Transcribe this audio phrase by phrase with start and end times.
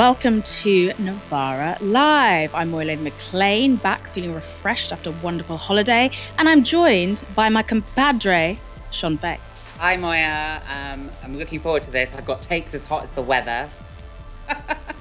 [0.00, 2.54] Welcome to Novara Live.
[2.54, 7.62] I'm Moya Lothian-McLean, back feeling refreshed after a wonderful holiday, and I'm joined by my
[7.62, 8.58] compadre,
[8.92, 9.38] Shon Faye.
[9.76, 10.62] Hi, Moya.
[10.70, 12.14] Um, I'm looking forward to this.
[12.16, 13.68] I've got takes as hot as the weather.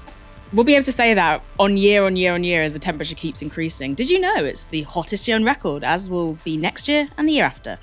[0.52, 3.13] We'll be able to say that on year on year on year as the temperature
[3.13, 3.93] keeps increasing.
[3.93, 7.29] Did you know it's the hottest year on record, as will be next year and
[7.29, 7.77] the year after?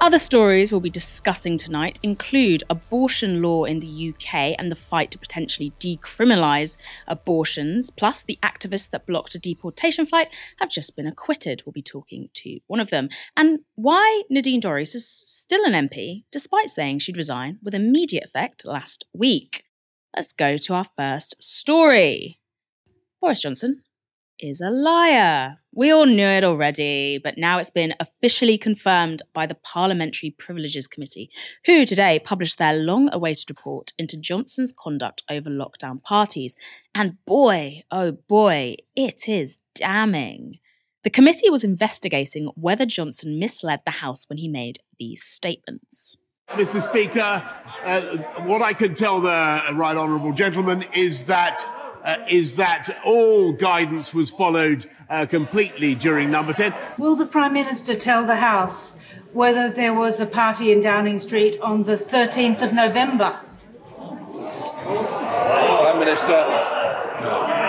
[0.00, 5.12] Other stories we'll be discussing tonight include abortion law in the UK and the fight
[5.12, 11.06] to potentially decriminalise abortions, plus the activists that blocked a deportation flight have just been
[11.06, 11.62] acquitted.
[11.64, 13.10] We'll be talking to one of them.
[13.36, 18.64] And why Nadine Dorries is still an MP, despite saying she'd resign with immediate effect
[18.64, 19.62] last week
[20.14, 22.40] let's go to our first story.
[23.20, 23.82] Boris Johnson
[24.40, 25.56] is a liar.
[25.72, 30.86] We all knew it already, but now it's been officially confirmed by the Parliamentary Privileges
[30.86, 31.30] Committee,
[31.66, 36.56] who today published their long awaited report into Johnson's conduct over lockdown parties.
[36.94, 40.58] And boy, oh boy, it is damning.
[41.04, 46.16] The committee was investigating whether Johnson misled the House when he made these statements.
[46.50, 46.82] Mr.
[46.82, 47.42] Speaker,
[47.84, 48.00] uh,
[48.44, 49.28] what I can tell the
[49.74, 51.64] right honourable gentleman is that
[52.04, 56.72] uh, is that all guidance was followed uh, completely during number 10.
[56.96, 58.96] Will the Prime Minister tell the House
[59.32, 63.38] whether there was a party in Downing Street on the 13th of November?
[64.84, 67.67] Prime Minister.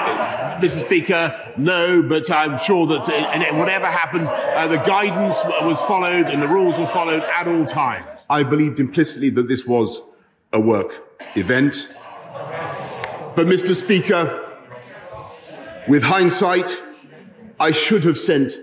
[0.61, 0.85] Mr.
[0.85, 6.41] Speaker, no, but I'm sure that uh, whatever happened, uh, the guidance was followed and
[6.41, 8.25] the rules were followed at all times.
[8.29, 10.01] I believed implicitly that this was
[10.51, 11.87] a work event.
[13.35, 13.73] But, Mr.
[13.73, 14.57] Speaker,
[15.87, 16.77] with hindsight,
[17.59, 18.53] I should have sent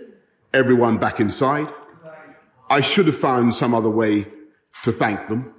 [0.52, 1.72] everyone back inside.
[2.68, 4.26] I should have found some other way
[4.82, 5.54] to thank them.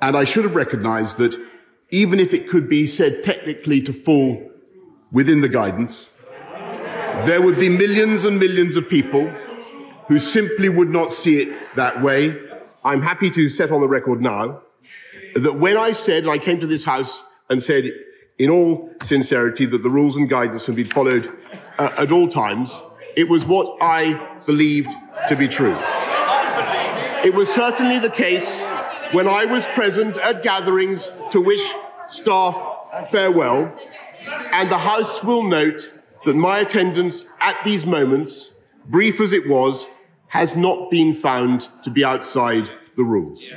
[0.00, 1.38] And I should have recognized that
[1.90, 4.51] even if it could be said technically to fall
[5.12, 6.10] within the guidance,
[7.26, 9.28] there would be millions and millions of people
[10.08, 12.36] who simply would not see it that way.
[12.84, 14.62] I'm happy to set on the record now
[15.34, 17.92] that when I said, I came to this house and said,
[18.38, 21.30] in all sincerity, that the rules and guidance have been followed
[21.78, 22.82] uh, at all times,
[23.16, 24.90] it was what I believed
[25.28, 25.76] to be true.
[27.24, 28.60] It was certainly the case
[29.12, 31.62] when I was present at gatherings to wish
[32.06, 32.56] staff
[33.10, 33.72] farewell
[34.52, 35.92] and the House will note
[36.24, 38.54] that my attendance at these moments,
[38.86, 39.86] brief as it was,
[40.28, 43.52] has not been found to be outside the rules.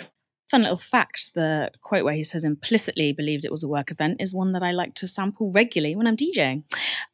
[0.49, 4.21] Fun little fact the quote where he says implicitly believed it was a work event
[4.21, 6.63] is one that I like to sample regularly when I'm DJing.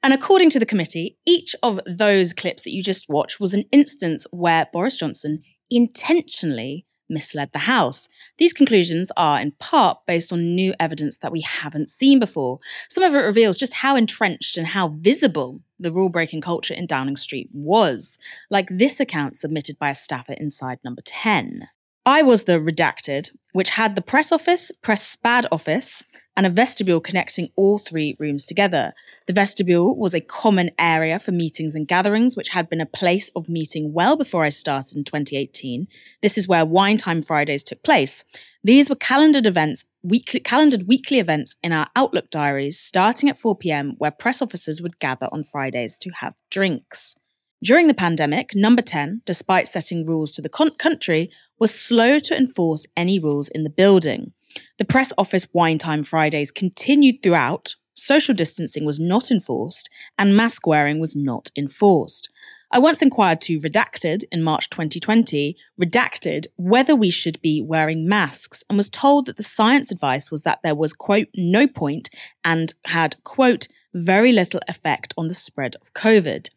[0.03, 3.63] And according to the committee, each of those clips that you just watched was an
[3.71, 8.07] instance where Boris Johnson intentionally misled the House.
[8.37, 12.59] These conclusions are in part based on new evidence that we haven't seen before.
[12.89, 16.85] Some of it reveals just how entrenched and how visible the rule breaking culture in
[16.85, 18.17] Downing Street was,
[18.49, 21.67] like this account submitted by a staffer inside number 10.
[22.05, 26.01] I was the redacted, which had the press office, press spad office,
[26.35, 28.93] and a vestibule connecting all three rooms together.
[29.27, 33.29] The vestibule was a common area for meetings and gatherings, which had been a place
[33.35, 35.87] of meeting well before I started in 2018.
[36.23, 38.25] This is where Wine Time Fridays took place.
[38.63, 43.55] These were calendared events, weekly, calendared weekly events in our Outlook diaries, starting at 4
[43.55, 47.15] pm, where press officers would gather on Fridays to have drinks.
[47.63, 51.29] During the pandemic, Number 10, despite setting rules to the con- country,
[51.59, 54.33] was slow to enforce any rules in the building.
[54.79, 60.65] The press office wine time Fridays continued throughout, social distancing was not enforced, and mask
[60.65, 62.29] wearing was not enforced.
[62.71, 68.63] I once inquired to Redacted in March 2020, Redacted, whether we should be wearing masks,
[68.69, 72.09] and was told that the science advice was that there was, quote, no point
[72.43, 76.47] and had, quote, very little effect on the spread of COVID.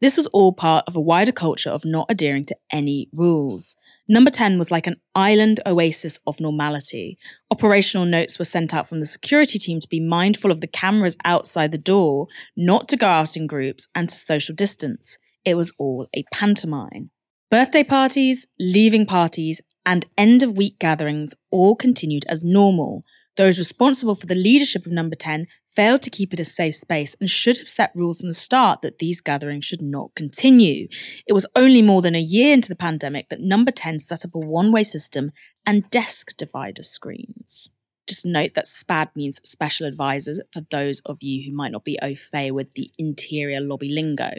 [0.00, 3.76] This was all part of a wider culture of not adhering to any rules.
[4.08, 7.18] Number 10 was like an island oasis of normality.
[7.50, 11.18] Operational notes were sent out from the security team to be mindful of the cameras
[11.24, 15.18] outside the door, not to go out in groups, and to social distance.
[15.44, 17.10] It was all a pantomime.
[17.50, 23.04] Birthday parties, leaving parties, and end of week gatherings all continued as normal,
[23.40, 27.16] those responsible for the leadership of Number 10 failed to keep it a safe space
[27.20, 30.88] and should have set rules from the start that these gatherings should not continue.
[31.26, 34.34] It was only more than a year into the pandemic that Number 10 set up
[34.34, 35.32] a one way system
[35.64, 37.70] and desk divider screens.
[38.06, 41.98] Just note that SPAD means special advisors for those of you who might not be
[42.02, 44.32] au fait with the interior lobby lingo.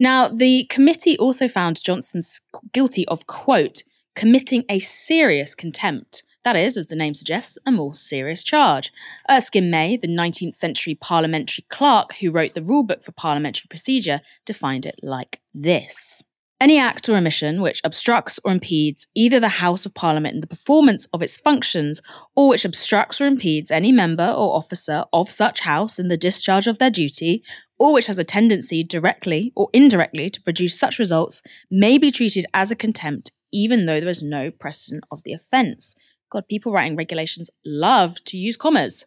[0.00, 2.40] Now, the committee also found Johnson's
[2.72, 3.84] guilty of, quote,
[4.16, 8.92] committing a serious contempt That is, as the name suggests, a more serious charge.
[9.30, 14.84] Erskine May, the 19th century parliamentary clerk who wrote the rulebook for parliamentary procedure, defined
[14.84, 16.22] it like this.
[16.62, 20.46] Any act or omission which obstructs or impedes either the House of Parliament in the
[20.46, 22.00] performance of its functions,
[22.36, 26.68] or which obstructs or impedes any member or officer of such House in the discharge
[26.68, 27.42] of their duty,
[27.80, 32.46] or which has a tendency directly or indirectly to produce such results, may be treated
[32.54, 35.96] as a contempt, even though there is no precedent of the offence.
[36.32, 39.04] God, people writing regulations love to use commas.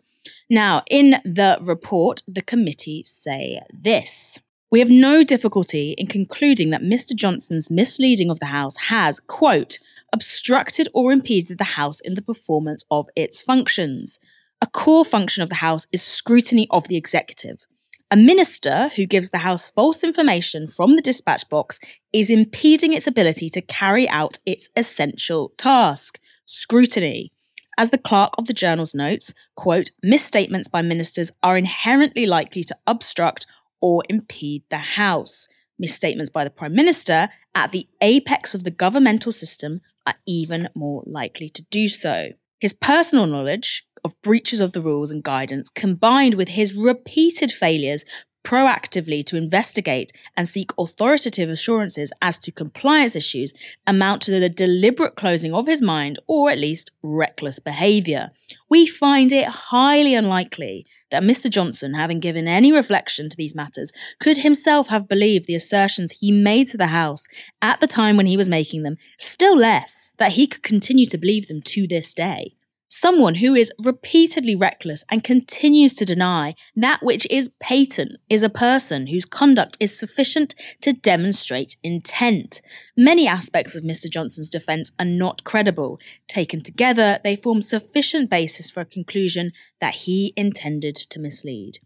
[0.47, 4.39] Now, in the report, the committee say this.
[4.69, 7.15] We have no difficulty in concluding that Mr.
[7.15, 9.79] Johnson's misleading of the House has, quote,
[10.13, 14.19] obstructed or impeded the House in the performance of its functions.
[14.61, 17.65] A core function of the House is scrutiny of the executive.
[18.11, 21.79] A minister who gives the House false information from the dispatch box
[22.13, 27.31] is impeding its ability to carry out its essential task scrutiny.
[27.77, 32.77] As the clerk of the journals notes, quote, misstatements by ministers are inherently likely to
[32.87, 33.45] obstruct
[33.81, 35.47] or impede the House.
[35.77, 41.03] Misstatements by the Prime Minister at the apex of the governmental system are even more
[41.05, 42.29] likely to do so.
[42.59, 48.05] His personal knowledge of breaches of the rules and guidance, combined with his repeated failures
[48.45, 53.53] proactively to investigate and seek authoritative assurances as to compliance issues
[53.85, 58.29] amount to the deliberate closing of his mind or at least reckless behaviour.
[58.69, 61.49] We find it highly unlikely that Mr.
[61.49, 66.31] Johnson, having given any reflection to these matters, could himself have believed the assertions he
[66.31, 67.25] made to the House
[67.61, 71.17] at the time when he was making them, still less that he could continue to
[71.17, 72.55] believe them to this day.
[72.97, 78.47] Someone who is repeatedly reckless and continues to deny that which is patent is a
[78.47, 82.61] person whose conduct is sufficient to demonstrate intent.
[82.95, 84.09] Many aspects of Mr.
[84.09, 85.99] Johnson's defence are not credible.
[86.29, 89.51] Taken together, they form sufficient basis for a conclusion
[89.81, 91.79] that he intended to mislead.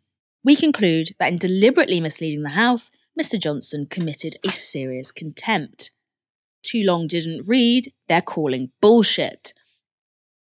[0.44, 3.40] We conclude that in deliberately misleading the House, Mr.
[3.40, 5.90] Johnson committed a serious contempt.
[6.62, 9.54] Too long didn't read, they're calling bullshit.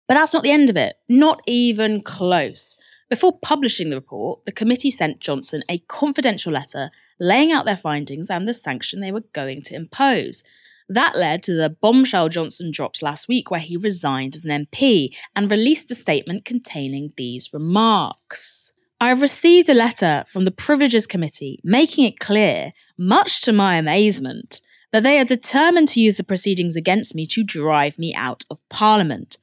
[0.07, 2.75] But that's not the end of it, not even close.
[3.09, 8.29] Before publishing the report, the committee sent Johnson a confidential letter laying out their findings
[8.29, 10.43] and the sanction they were going to impose.
[10.89, 15.15] That led to the bombshell Johnson dropped last week, where he resigned as an MP
[15.35, 18.71] and released a statement containing these remarks.
[18.99, 23.75] I have received a letter from the Privileges Committee making it clear, much to my
[23.75, 24.61] amazement,
[24.91, 28.67] that they are determined to use the proceedings against me to drive me out of
[28.69, 29.37] Parliament.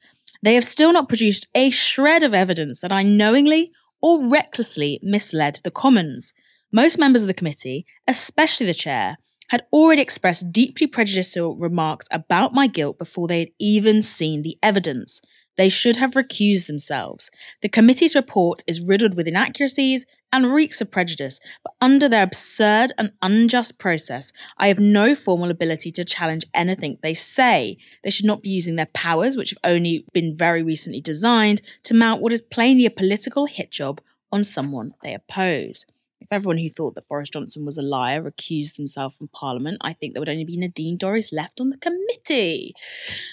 [0.45, 5.59] They have still not produced a shred of evidence that I knowingly or recklessly misled
[5.63, 6.33] the Commons.
[6.71, 9.17] Most members of the committee, especially the chair,
[9.49, 14.55] had already expressed deeply prejudicial remarks about my guilt before they had even seen the
[14.61, 15.19] evidence.
[15.57, 17.31] They should have recused themselves.
[17.63, 20.05] The committee's report is riddled with inaccuracies,
[20.35, 25.49] and reeks of prejudice, but under their absurd and unjust process, I have no formal
[25.49, 27.77] ability to challenge anything they say.
[28.03, 31.93] They should not be using their powers, which have only been very recently designed, to
[31.93, 34.01] mount what is plainly a political hit job
[34.31, 35.85] on someone they oppose.
[36.19, 39.93] If everyone who thought that Boris Johnson was a liar recused themselves from Parliament, I
[39.93, 42.73] think there would only be Nadine Dorries left on the committee.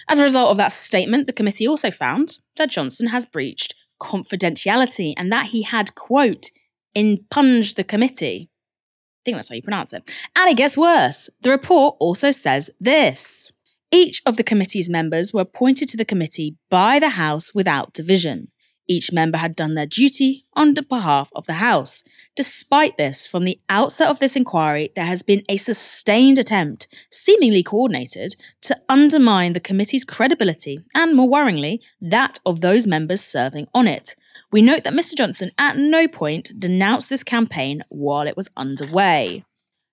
[0.09, 5.15] As a result of that statement, the committee also found that Johnson has breached confidentiality
[5.17, 6.51] and that he had, quote,
[6.95, 8.51] impunged the committee.
[8.51, 10.11] I think that's how you pronounce it.
[10.35, 11.31] And it gets worse.
[11.43, 13.53] The report also says this
[13.91, 18.49] Each of the committee's members were appointed to the committee by the House without division.
[18.89, 22.03] Each member had done their duty on behalf of the House.
[22.35, 27.63] Despite this, from the outset of this inquiry, there has been a sustained attempt, seemingly
[27.63, 33.87] coordinated, to undermine the committee's credibility and, more worryingly, that of those members serving on
[33.87, 34.17] it.
[34.53, 35.15] We note that Mr.
[35.15, 39.45] Johnson at no point denounced this campaign while it was underway.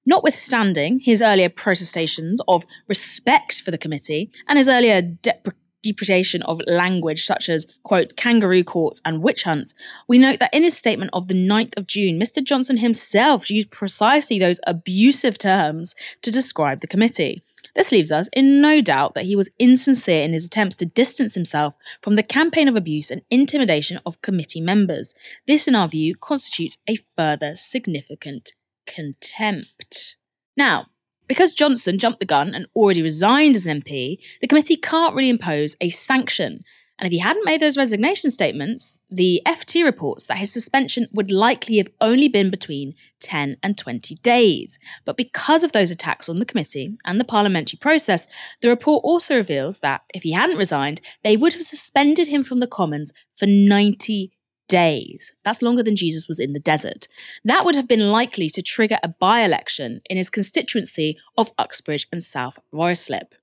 [0.06, 6.60] Notwithstanding his earlier protestations of respect for the committee and his earlier depre- depreciation of
[6.68, 9.74] language such as, quote, kangaroo courts and witch hunts,
[10.10, 12.44] we note that in his statement of the 9th of June, Mr.
[12.44, 17.38] Johnson himself used precisely those abusive terms to describe the committee.
[17.80, 21.34] This leaves us in no doubt that he was insincere in his attempts to distance
[21.34, 25.16] himself from the campaign of abuse and intimidation of committee members.
[25.48, 28.52] This, in our view, constitutes a further significant
[28.86, 30.18] contempt.
[30.58, 30.88] Now,
[31.26, 35.30] because Johnson jumped the gun and already resigned as an MP, the committee can't really
[35.30, 36.66] impose a sanction.
[37.00, 41.32] And if he hadn't made those resignation statements, the FT reports that his suspension would
[41.32, 44.78] likely have only been between 10 and 20 days.
[45.06, 48.28] But because of those attacks on the committee and the parliamentary process,
[48.62, 52.60] the report also reveals that if he hadn't resigned, they would have suspended him from
[52.60, 54.32] the Commons for 90
[54.68, 55.34] days.
[55.44, 57.08] That's longer than Jesus was in the desert.
[57.44, 62.08] That would have been likely to trigger a by election in his constituency of Uxbridge
[62.12, 63.34] and South Ruislip.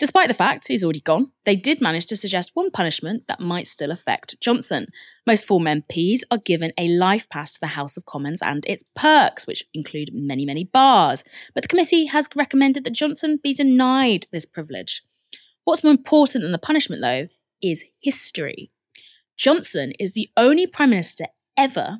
[0.00, 3.66] Despite the fact he's already gone, they did manage to suggest one punishment that might
[3.66, 4.86] still affect Johnson.
[5.26, 8.82] Most former MPs are given a life pass to the House of Commons and its
[8.96, 11.22] perks, which include many, many bars.
[11.54, 15.02] But the committee has recommended that Johnson be denied this privilege.
[15.64, 17.28] What's more important than the punishment, though,
[17.62, 18.70] is history.
[19.36, 21.26] Johnson is the only Prime Minister
[21.58, 21.98] ever,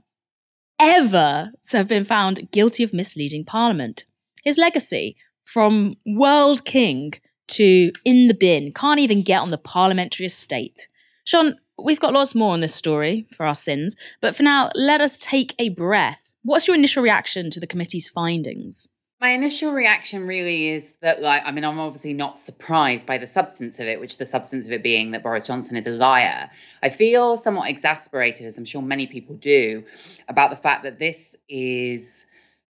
[0.79, 4.07] ever to have been found guilty of misleading Parliament.
[4.43, 7.13] His legacy, from world king
[7.51, 10.89] to in the bin, can't even get on the parliamentary estate.
[11.25, 15.01] Shon, we've got lots more on this story for our sins, but for now, let
[15.01, 16.33] us take a breath.
[16.43, 18.89] What's your initial reaction to the committee's findings?
[19.21, 23.27] My initial reaction really is that, like, I mean, I'm obviously not surprised by the
[23.27, 26.49] substance of it, which the substance of it being that Boris Johnson is a liar.
[26.83, 29.85] I feel somewhat exasperated, as I'm sure many people do,
[30.29, 32.27] about the fact that this is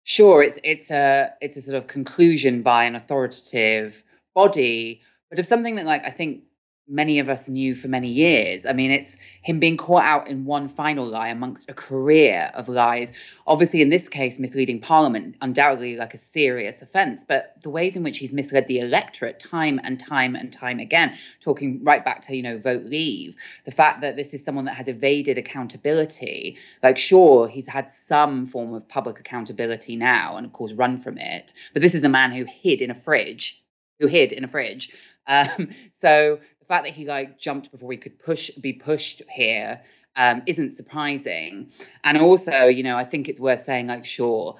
[0.06, 4.06] sure it's it's a it's a sort of conclusion by an authoritative
[4.38, 6.44] body, but of something that like I think
[6.88, 8.66] many of us knew for many years.
[8.66, 12.70] I mean, it's him being caught out in one final lie amongst a career of
[12.70, 13.12] lies.
[13.46, 18.04] Obviously, in this case, misleading Parliament, undoubtedly like a serious offence, but the ways in
[18.04, 22.36] which he's misled the electorate time and time and time again, talking right back to,
[22.36, 26.98] you know, vote leave, the fact that this is someone that has evaded accountability, like,
[26.98, 31.54] sure, he's had some form of public accountability now and, of course, run from it,
[31.74, 33.62] but this is a man who hid in a fridge.
[34.00, 34.92] Who hid in a fridge?
[35.26, 39.82] Um, so the fact that he like jumped before he could push be pushed here
[40.16, 41.72] um, isn't surprising.
[42.04, 44.58] And also, you know, I think it's worth saying like, sure,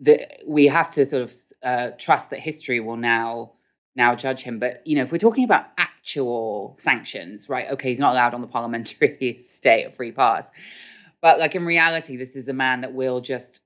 [0.00, 3.52] that we have to sort of uh, trust that history will now
[3.96, 4.58] now judge him.
[4.58, 7.70] But you know, if we're talking about actual sanctions, right?
[7.72, 10.50] Okay, he's not allowed on the parliamentary state of free pass.
[11.20, 13.60] But like in reality, this is a man that will just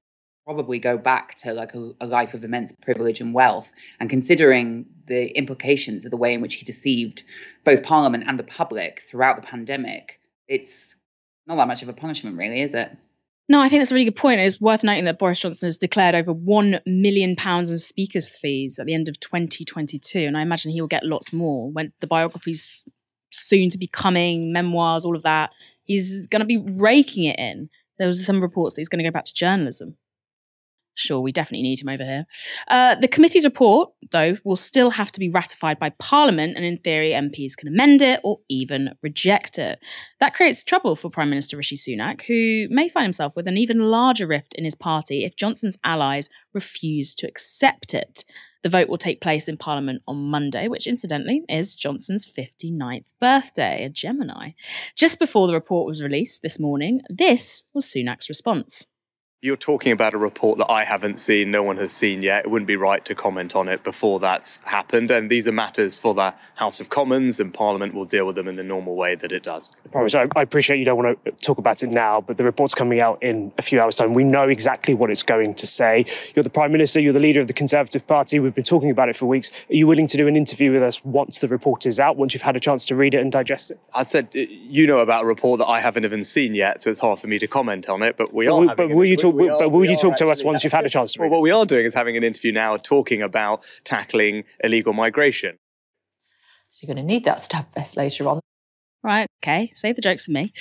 [0.48, 4.86] probably go back to like a, a, life of immense privilege and wealth and considering
[5.04, 7.22] the implications of the way in which he deceived
[7.64, 10.94] both parliament and the public throughout the pandemic it's
[11.46, 12.96] not that much of a punishment really is it
[13.50, 14.40] no, I think that's a really good point.
[14.40, 18.84] It's worth noting that Boris Johnson has declared over £1 million in speakers' fees at
[18.84, 20.18] the end of 2022.
[20.18, 22.86] And I imagine he will get lots more when the biographies
[23.30, 25.48] soon to be coming, memoirs, all of that.
[25.84, 27.70] He's going to be raking it in.
[27.96, 29.96] There was some reports that he's going to go back to journalism.
[30.98, 32.26] Sure, we definitely need him over here.
[32.66, 36.76] Uh, the committee's report, though, will still have to be ratified by Parliament, and in
[36.78, 39.78] theory, MPs can amend it or even reject it.
[40.18, 43.78] That creates trouble for Prime Minister Rishi Sunak, who may find himself with an even
[43.78, 48.24] larger rift in his party if Johnson's allies refuse to accept it.
[48.64, 53.84] The vote will take place in Parliament on Monday, which incidentally is Johnson's 59th birthday,
[53.84, 54.50] a Gemini.
[54.96, 58.86] Just before the report was released this morning, this was Sunak's response.
[59.40, 62.44] You're talking about a report that I haven't seen, no one has seen yet.
[62.44, 65.12] It wouldn't be right to comment on it before that's happened.
[65.12, 68.48] And these are matters for the House of Commons, and Parliament will deal with them
[68.48, 69.76] in the normal way that it does.
[69.94, 73.00] I, I appreciate you don't want to talk about it now, but the report's coming
[73.00, 74.12] out in a few hours' time.
[74.12, 76.04] We know exactly what it's going to say.
[76.34, 78.40] You're the Prime Minister, you're the leader of the Conservative Party.
[78.40, 79.52] We've been talking about it for weeks.
[79.70, 82.34] Are you willing to do an interview with us once the report is out, once
[82.34, 83.78] you've had a chance to read it and digest it?
[83.94, 86.90] I said, uh, you know about a report that I haven't even seen yet, so
[86.90, 88.66] it's hard for me to comment on it, but we are.
[88.66, 89.58] But, but will you talk?
[89.58, 91.50] but will you talk to us once you've had a chance to Well, what we
[91.50, 95.58] are doing is having an interview now talking about tackling illegal migration.
[96.70, 98.40] So you're going to need that stab vest later on.
[99.04, 100.52] Right, okay, save the jokes for me.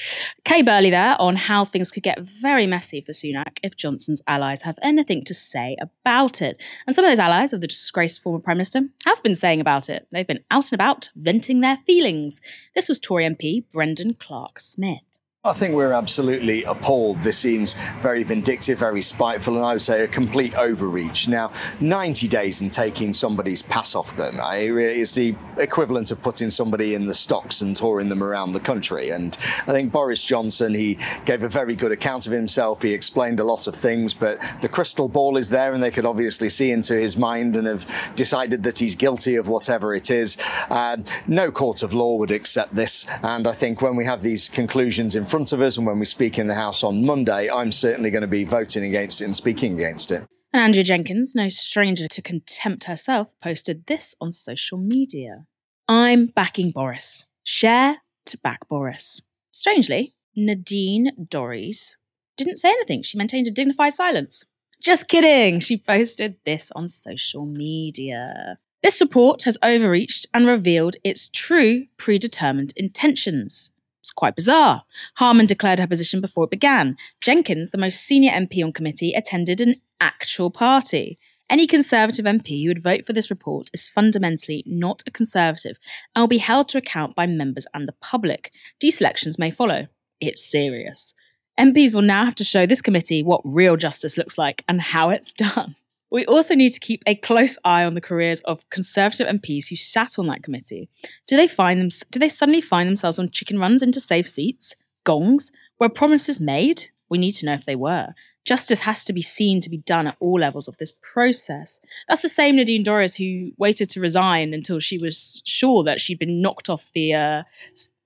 [0.45, 4.62] Kay Burley there on how things could get very messy for Sunak if Johnson's allies
[4.62, 6.62] have anything to say about it.
[6.86, 9.89] And some of those allies of the disgraced former Prime Minister have been saying about
[9.89, 10.07] it.
[10.12, 12.39] They've been out and about venting their feelings.
[12.75, 15.06] This was Tory MP Brendan Clarke Smith.
[15.47, 17.21] I think we're absolutely appalled.
[17.21, 21.29] This seems very vindictive, very spiteful, and I would say a complete overreach.
[21.29, 26.95] Now, 90 days in taking somebody's pass off them is the equivalent of putting somebody
[26.95, 29.11] in the stocks and touring them around the country.
[29.11, 29.37] And
[29.67, 32.81] I think Boris Johnson, he gave a very good account of himself.
[32.81, 36.05] He explained a lot of things, but the crystal ball is there, and they could
[36.05, 37.85] obviously see into his mind and have
[38.15, 40.37] decided that he's guilty of whatever it is.
[40.69, 44.49] Uh, no court of law would accept this, and I think when we have these
[44.49, 45.77] conclusions in front front of us.
[45.77, 48.84] And when we speak in the House on Monday, I'm certainly going to be voting
[48.84, 50.25] against it and speaking against it.
[50.51, 55.46] And Andrea Jenkyns, no stranger to contempt herself, posted this on social media
[55.88, 57.25] I'm backing Boris.
[57.44, 59.22] Share, to back Boris.
[59.51, 61.98] Strangely, Nadine Dorries
[62.36, 63.03] didn't say anything.
[63.03, 64.44] She maintained a dignified silence.
[64.82, 65.60] Just kidding.
[65.60, 68.58] She posted this on social media.
[68.82, 73.72] This report has overreached and revealed its true predetermined intentions.
[74.07, 74.83] It's quite bizarre.
[75.15, 76.95] Harman declared her position before it began.
[77.19, 81.19] Jenkins, the most senior MP on committee, attended an actual party.
[81.49, 85.77] Any Conservative MP who would vote for this report is fundamentally not a Conservative
[86.15, 88.53] and will be held to account by members and the public.
[88.81, 89.87] Deselections may follow.
[90.21, 91.13] It's serious.
[91.59, 95.09] MPs will now have to show this committee what real justice looks like and how
[95.09, 95.75] it's done.
[96.09, 99.75] We also need to keep a close eye on the careers of Conservative MPs who
[99.75, 100.89] sat on that committee.
[101.27, 101.89] Do they find them?
[102.11, 104.73] Do they suddenly find themselves on chicken runs into safe seats,
[105.03, 106.85] gongs, were promises made?
[107.09, 108.13] We need to know if they were.
[108.45, 111.81] Justice has to be seen to be done at all levels of this process.
[112.07, 116.19] That's the same Nadine Dorries who waited to resign until she was sure that she'd
[116.19, 117.43] been knocked off the uh,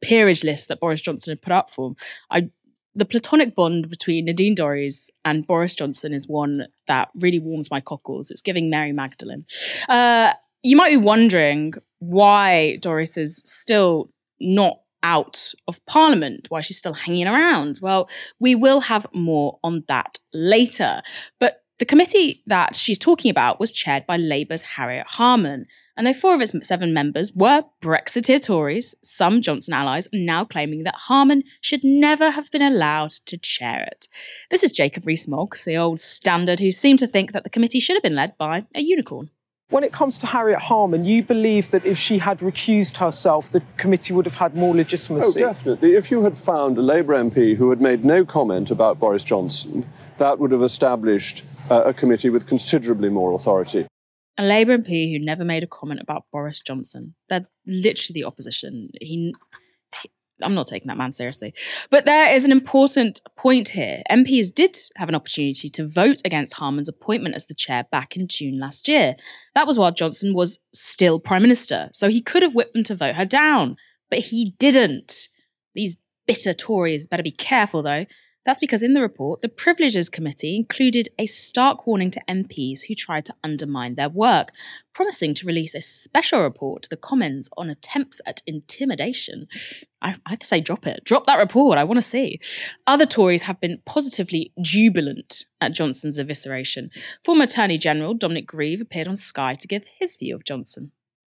[0.01, 1.93] peerage list that Boris Johnson had put up for.
[2.31, 2.50] I
[2.93, 7.79] the platonic bond between Nadine Dorries and Boris Johnson is one that really warms my
[7.79, 8.31] cockles.
[8.31, 9.45] It's giving Mary Magdalene.
[9.88, 10.33] Uh,
[10.63, 16.93] you might be wondering why Dorries is still not out of Parliament, why she's still
[16.93, 17.79] hanging around.
[17.81, 21.01] Well, we will have more on that later.
[21.39, 25.65] But the committee that she's talking about was chaired by Labour's Harriet Harman.
[25.98, 30.45] And though four of its seven members were Brexiteer Tories, some Johnson allies are now
[30.45, 34.07] claiming that Harman should never have been allowed to chair it.
[34.50, 37.95] This is Jacob Rees-Mogg, the old standard who seemed to think that the committee should
[37.95, 39.29] have been led by a unicorn.
[39.69, 43.63] When it comes to Harriet Harman, you believe that if she had recused herself, the
[43.77, 45.41] committee would have had more legitimacy?
[45.41, 45.95] Oh, definitely.
[45.95, 49.86] If you had found a Labour MP who had made no comment about Boris Johnson,
[50.17, 53.88] that would have established uh, a committee with considerably more authority.
[54.41, 57.13] A Labour MP who never made a comment about Boris Johnson.
[57.29, 58.89] They're literally the opposition.
[59.00, 59.36] He,
[60.01, 60.10] he
[60.41, 61.53] I'm not taking that man seriously.
[61.91, 64.01] But there is an important point here.
[64.10, 68.27] MPs did have an opportunity to vote against Harman's appointment as the chair back in
[68.27, 69.15] June last year.
[69.53, 72.95] That was while Johnson was still Prime Minister, so he could have whipped them to
[72.95, 73.77] vote her down.
[74.10, 75.27] But he didn't.
[75.75, 78.07] These bitter Tories better be careful, though.
[78.43, 82.95] That's because in the report, the Privileges Committee included a stark warning to MPs who
[82.95, 84.51] tried to undermine their work,
[84.93, 89.47] promising to release a special report to the Commons on attempts at intimidation.
[90.01, 91.04] I, I say drop it.
[91.04, 91.77] Drop that report.
[91.77, 92.39] I want to see.
[92.88, 96.89] Other Tories have been positively jubilant at Johnson's evisceration.
[97.23, 100.91] Former Attorney General Dominic Grieve appeared on Sky to give his view of Johnson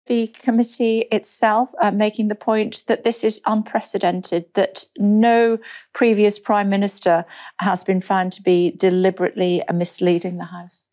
[0.06, 5.58] the committee itself uh, making the point that this is unprecedented, that no
[5.92, 7.24] previous prime minister
[7.60, 10.84] has been found to be deliberately misleading the House?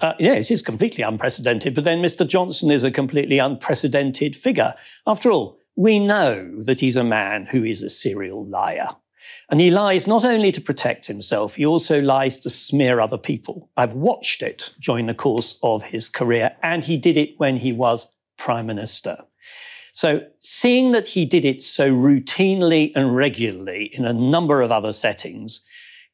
[0.00, 1.74] Uh, yeah, it is completely unprecedented.
[1.74, 2.26] But then Mr.
[2.26, 4.74] Johnson is a completely unprecedented figure.
[5.06, 8.88] After all, we know that he's a man who is a serial liar.
[9.50, 13.70] And he lies not only to protect himself, he also lies to smear other people.
[13.76, 17.72] I've watched it during the course of his career, and he did it when he
[17.72, 18.08] was
[18.44, 19.16] prime minister.
[19.94, 24.92] So, seeing that he did it so routinely and regularly in a number of other
[24.92, 25.62] settings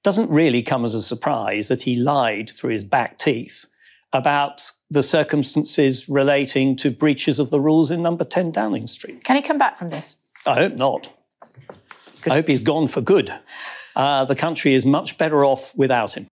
[0.04, 3.66] doesn't really come as a surprise that he lied through his back teeth
[4.12, 9.24] about the circumstances relating to breaches of the rules in number 10 Downing Street.
[9.24, 10.14] Can he come back from this?
[10.46, 11.12] I hope not.
[12.26, 13.32] I hope he's gone for good.
[13.96, 16.28] Uh, the country is much better off without him.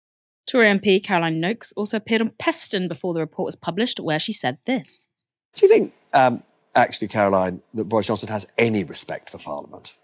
[0.46, 4.32] Tory MP Caroline Nokes also appeared on Peston before the report was published, where she
[4.32, 5.08] said this.
[5.54, 6.42] Do you think, um,
[6.74, 9.96] actually, Caroline, that Boris Johnson has any respect for Parliament?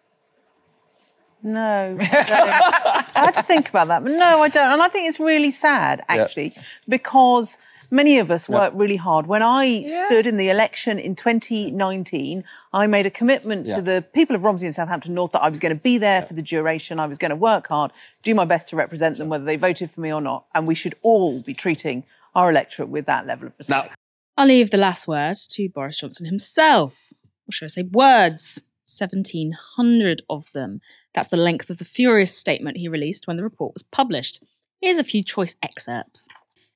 [1.43, 4.73] No, I, I had to think about that, but no, I don't.
[4.73, 6.63] And I think it's really sad, actually, yeah.
[6.89, 7.59] because
[7.91, 9.27] many of us worked really hard.
[9.27, 10.07] When I yeah.
[10.07, 13.77] stood in the election in 2019, I made a commitment yeah.
[13.77, 16.23] to the people of Romsey and Southampton North that I was going to be there
[16.23, 16.99] for the duration.
[17.01, 19.91] I was going to work hard, do my best to represent them, whether they voted
[19.91, 20.45] for me or not.
[20.55, 23.91] And we should all be treating our electorate with that level of respect.
[23.91, 23.95] Now,
[24.39, 27.13] I'll leave the last word to Boris Johnson himself.
[27.49, 28.61] Or should I say words?
[28.87, 30.81] 1,700 of them.
[31.13, 34.45] That's the length of the furious statement he released when the report was published.
[34.81, 36.29] Here's a few choice excerpts.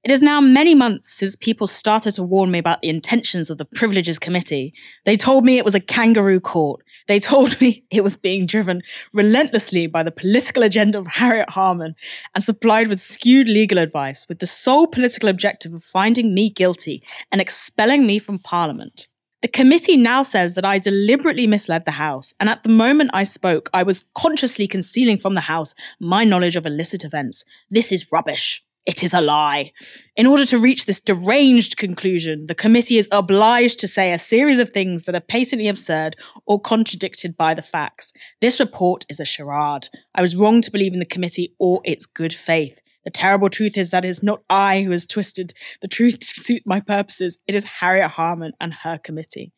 [0.04, 3.58] It is now many months since people started to warn me about the intentions of
[3.58, 4.74] the Privileges Committee.
[5.04, 6.82] They told me it was a kangaroo court.
[7.06, 11.94] They told me it was being driven relentlessly by the political agenda of Harriet Harman
[12.34, 17.00] and supplied with skewed legal advice with the sole political objective of finding me guilty
[17.30, 19.06] and expelling me from Parliament.
[19.40, 23.22] The committee now says that I deliberately misled the House, and at the moment I
[23.22, 27.44] spoke, I was consciously concealing from the House my knowledge of illicit events.
[27.70, 28.64] This is rubbish.
[28.84, 29.72] It is a lie.
[30.16, 34.58] In order to reach this deranged conclusion, the committee is obliged to say a series
[34.58, 36.16] of things that are patently absurd
[36.46, 38.12] or contradicted by the facts.
[38.40, 39.88] This report is a charade.
[40.16, 42.80] I was wrong to believe in the committee or its good faith.
[43.04, 46.26] The terrible truth is that it is not I who has twisted the truth to
[46.26, 47.38] suit my purposes.
[47.46, 49.52] It is Harriet Harman and her committee.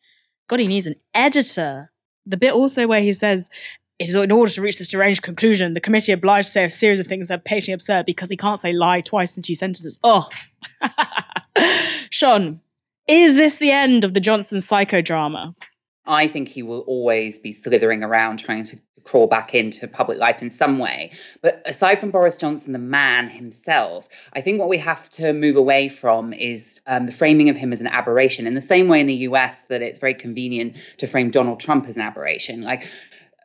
[0.47, 1.91] God, he needs an editor.
[2.27, 3.49] The bit also where he says,
[3.99, 6.69] it is in order to reach this deranged conclusion, the committee obliged to say a
[6.69, 9.55] series of things that are patently absurd because he can't say lie twice in two
[9.55, 9.97] sentences.
[10.03, 10.27] Oh.
[12.09, 12.59] Shon,
[13.07, 15.55] is this the end of the Johnson psychodrama?
[16.05, 20.41] I think he will always be slithering around trying to crawl back into public life
[20.41, 21.11] in some way.
[21.41, 25.55] But aside from Boris Johnson, the man himself, I think what we have to move
[25.55, 28.47] away from is um, the framing of him as an aberration.
[28.47, 31.87] In the same way in the US, that it's very convenient to frame Donald Trump
[31.87, 32.63] as an aberration.
[32.63, 32.87] Like,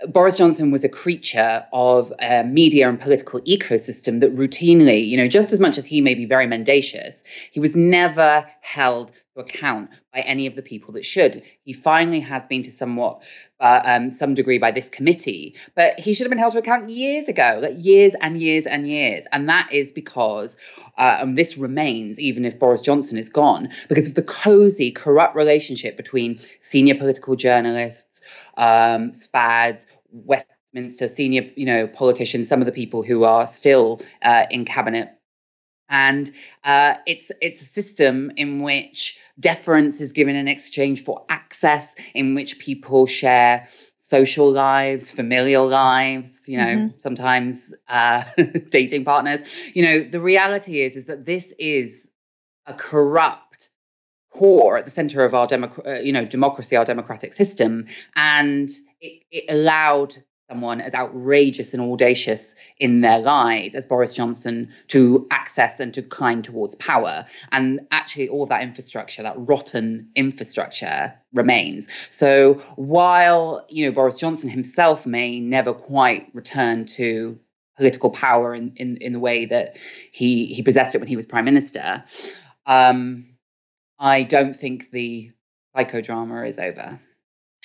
[0.08, 5.28] Boris Johnson was a creature of a media and political ecosystem that routinely, you know,
[5.28, 9.90] just as much as he may be very mendacious, he was never held to account
[10.12, 11.42] by any of the people that should.
[11.62, 13.22] He finally has been to somewhat,
[13.60, 16.90] uh, um, some degree by this committee, but he should have been held to account
[16.90, 19.26] years ago, like years and years and years.
[19.32, 20.56] And that is because,
[20.98, 25.36] uh, and this remains even if Boris Johnson is gone, because of the cozy, corrupt
[25.36, 28.20] relationship between senior political journalists,
[28.56, 34.46] um, SPADs, Westminster senior, you know, politicians, some of the people who are still uh,
[34.50, 35.10] in cabinet.
[35.90, 36.30] And
[36.64, 42.34] uh, it's it's a system in which deference is given in exchange for access, in
[42.34, 46.98] which people share social lives, familial lives, you know, mm-hmm.
[46.98, 48.24] sometimes uh,
[48.70, 49.42] dating partners.
[49.74, 52.10] You know, the reality is is that this is
[52.66, 53.70] a corrupt
[54.32, 58.70] core at the center of our democ- uh, you know democracy our democratic system and
[59.00, 60.16] it, it, allowed
[60.50, 66.02] someone as outrageous and audacious in their lives as Boris Johnson to access and to
[66.02, 73.86] climb towards power and actually all that infrastructure that rotten infrastructure remains so while you
[73.86, 77.38] know Boris Johnson himself may never quite return to
[77.76, 79.76] political power in in, in the way that
[80.10, 82.02] he he possessed it when he was prime minister
[82.66, 83.26] um
[84.00, 85.30] I don't think the
[85.76, 86.98] psychodrama is over.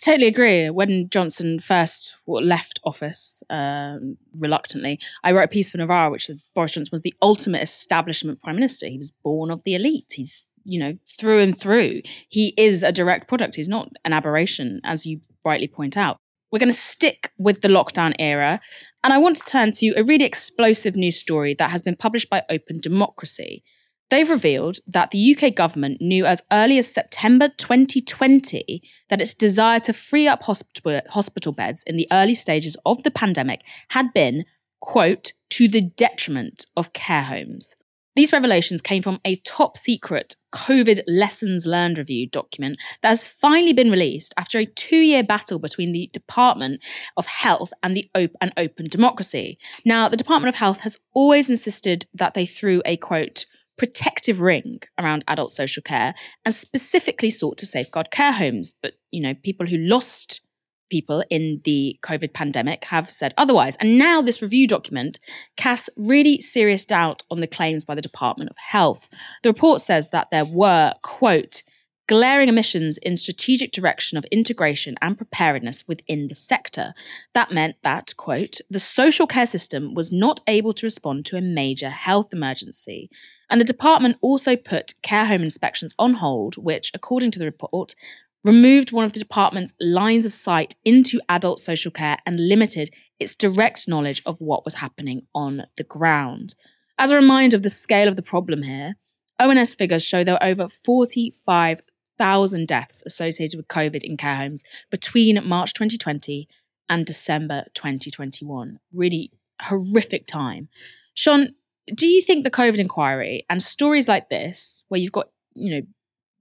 [0.02, 0.70] Totally agree.
[0.70, 6.74] When Johnson first left office um, reluctantly, I wrote a piece for Novara, which Boris
[6.74, 8.88] Johnson was the ultimate establishment prime minister.
[8.88, 10.14] He was born of the elite.
[10.16, 12.02] He's you know through and through.
[12.30, 13.56] He is a direct product.
[13.56, 16.18] He's not an aberration, as you rightly point out.
[16.52, 18.60] We're going to stick with the lockdown era,
[19.04, 22.30] and I want to turn to a really explosive news story that has been published
[22.30, 23.64] by Open Democracy.
[24.10, 29.80] They've revealed that the UK government knew as early as September 2020 that its desire
[29.82, 34.14] to free up hospital, uh, hospital beds in the early stages of the pandemic had
[34.14, 34.46] been,
[34.80, 37.76] quote, to the detriment of care homes.
[38.16, 43.74] These revelations came from a top secret COVID lessons learned review document that has finally
[43.74, 46.82] been released after a two year battle between the Department
[47.18, 49.58] of Health and the Open, and Open Democracy.
[49.84, 53.46] Now, the Department of Health has always insisted that they threw a quote,
[53.78, 56.14] protective ring around adult social care
[56.46, 58.74] and specifically sought to safeguard care homes.
[58.82, 60.42] But, you know, people who lost
[60.90, 63.76] people in the COVID pandemic have said otherwise.
[63.78, 65.20] And now this review document
[65.58, 69.10] casts really serious doubt on the claims by the Department of Health.
[69.44, 71.64] The report says that there were, quote,
[72.08, 76.94] glaring omissions in strategic direction of integration and preparedness within the sector.
[77.34, 81.42] That meant that, quote, the social care system was not able to respond to a
[81.42, 83.10] major health emergency.
[83.50, 87.96] And the department also put care home inspections on hold, which, according to the report,
[88.44, 93.36] removed one of the department's lines of sight into adult social care and limited its
[93.36, 96.56] direct knowledge of what was happening on the ground.
[96.98, 98.96] As a reminder of the scale of the problem here,
[99.40, 101.82] ONS figures show there were over 45
[102.18, 106.48] thousand deaths associated with COVID in care homes between March 2020
[106.90, 108.80] and December 2021.
[108.94, 109.32] Really
[109.62, 110.70] horrific time.
[111.14, 111.56] Shon,
[111.94, 115.82] do you think the COVID inquiry and stories like this, where you've got, you know,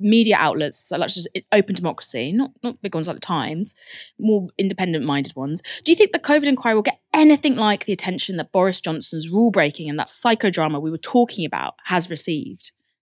[0.00, 3.74] media outlets such as Open Democracy, not not big ones like the Times,
[4.18, 5.62] more independent-minded ones.
[5.84, 9.30] Do you think the COVID inquiry will get anything like the attention that Boris Johnson's
[9.30, 12.72] rule breaking and that psychodrama we were talking about has received?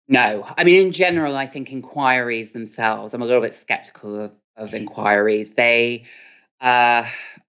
[0.06, 4.32] No, I mean, in general, I think inquiries themselves, I'm a little bit skeptical of,
[4.56, 5.50] of inquiries.
[5.50, 6.04] They,
[6.60, 7.04] uh,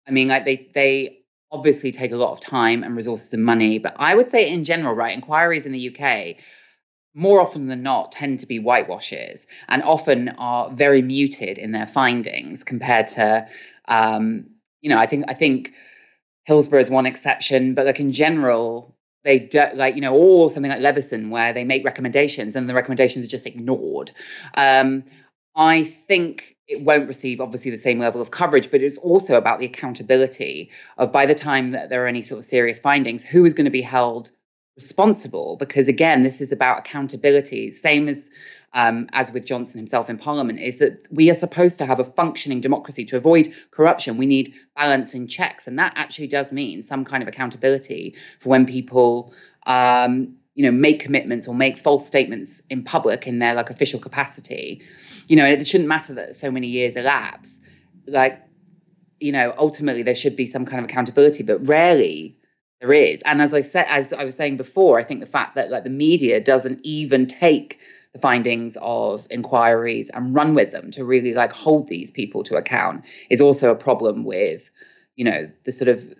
[0.07, 1.18] I mean, like they, they
[1.51, 4.63] obviously take a lot of time and resources and money, but I would say in
[4.63, 6.37] general, right, inquiries in the UK,
[7.15, 11.87] more often than not, tend to be whitewashes and often are very muted in their
[11.87, 13.47] findings compared to,
[13.87, 14.45] um,
[14.81, 15.73] you know, I think, I think
[16.45, 20.71] Hillsborough is one exception, but like in general, they do, like you know or something
[20.71, 24.11] like Leveson where they make recommendations and the recommendations are just ignored.
[24.55, 25.03] Um,
[25.55, 29.59] I think it won't receive obviously the same level of coverage, but it's also about
[29.59, 33.43] the accountability of by the time that there are any sort of serious findings, who
[33.45, 34.31] is going to be held
[34.79, 35.57] responsible?
[35.57, 37.71] Because again, this is about accountability.
[37.71, 38.31] Same as
[38.73, 42.03] um, as with Johnson himself in Parliament, is that we are supposed to have a
[42.03, 44.17] functioning democracy to avoid corruption.
[44.17, 48.49] We need balance and checks, and that actually does mean some kind of accountability for
[48.49, 49.33] when people.
[49.65, 53.97] Um, you know, make commitments or make false statements in public in their like official
[53.97, 54.81] capacity.
[55.29, 57.61] You know, it shouldn't matter that so many years elapse.
[58.05, 58.43] Like,
[59.21, 62.37] you know, ultimately there should be some kind of accountability, but rarely
[62.81, 63.21] there is.
[63.21, 65.85] And as I said, as I was saying before, I think the fact that like
[65.85, 67.79] the media doesn't even take
[68.11, 72.57] the findings of inquiries and run with them to really like hold these people to
[72.57, 74.69] account is also a problem with,
[75.15, 76.13] you know, the sort of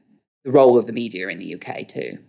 [0.46, 2.20] the role of the media in the UK too.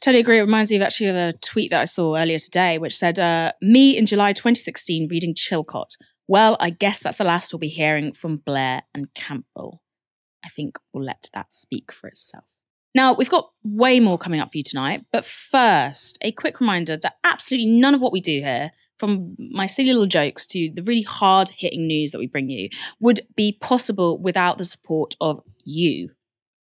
[0.00, 0.38] Totally agree.
[0.38, 3.18] It reminds me of actually of a tweet that I saw earlier today, which said,
[3.18, 5.96] uh, "Me in July 2016 reading Chilcot.
[6.26, 9.82] Well, I guess that's the last we'll be hearing from Blair and Campbell.
[10.44, 12.60] I think we'll let that speak for itself."
[12.94, 16.96] Now, we've got way more coming up for you tonight, but first, a quick reminder
[16.96, 20.82] that absolutely none of what we do here from my silly little jokes to the
[20.82, 22.68] really hard hitting news that we bring you
[23.00, 26.10] would be possible without the support of you,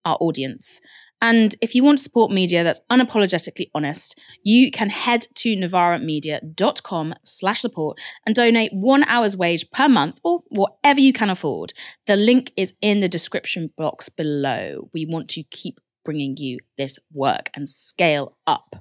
[0.05, 0.81] our audience.
[1.22, 7.14] And if you want to support media that's unapologetically honest, you can head to novaramedia.com
[7.24, 11.72] slash support and donate one hour's wage per month or whatever you can afford.
[12.07, 14.90] The link is in the description box below.
[14.92, 18.76] We want to keep bringing you this work and scale up.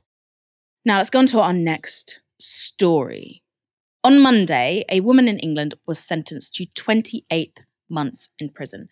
[0.83, 3.41] Now let's go on to our next story.
[4.03, 8.87] On Monday, a woman in England was sentenced to 28 months in prison.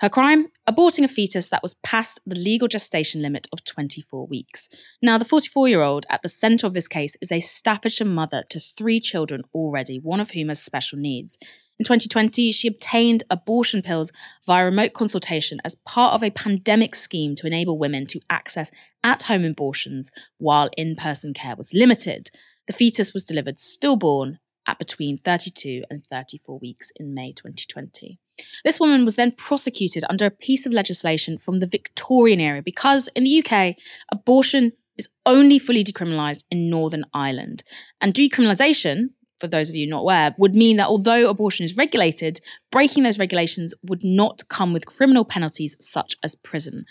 [0.00, 0.46] Her crime?
[0.66, 4.70] Aborting a fetus that was past the legal gestation limit of 24 weeks.
[5.02, 8.42] Now, the 44 year old at the centre of this case is a Staffordshire mother
[8.48, 11.36] to three children already, one of whom has special needs.
[11.78, 14.10] In 2020, she obtained abortion pills
[14.46, 18.70] via remote consultation as part of a pandemic scheme to enable women to access
[19.04, 22.30] at home abortions while in person care was limited.
[22.66, 28.18] The fetus was delivered stillborn at between 32 and 34 weeks in May 2020.
[28.64, 33.08] This woman was then prosecuted under a piece of legislation from the Victorian era because
[33.14, 33.76] in the UK,
[34.12, 37.62] abortion is only fully decriminalised in Northern Ireland.
[38.00, 42.40] And decriminalisation, for those of you not aware, would mean that although abortion is regulated,
[42.70, 46.84] breaking those regulations would not come with criminal penalties such as prison.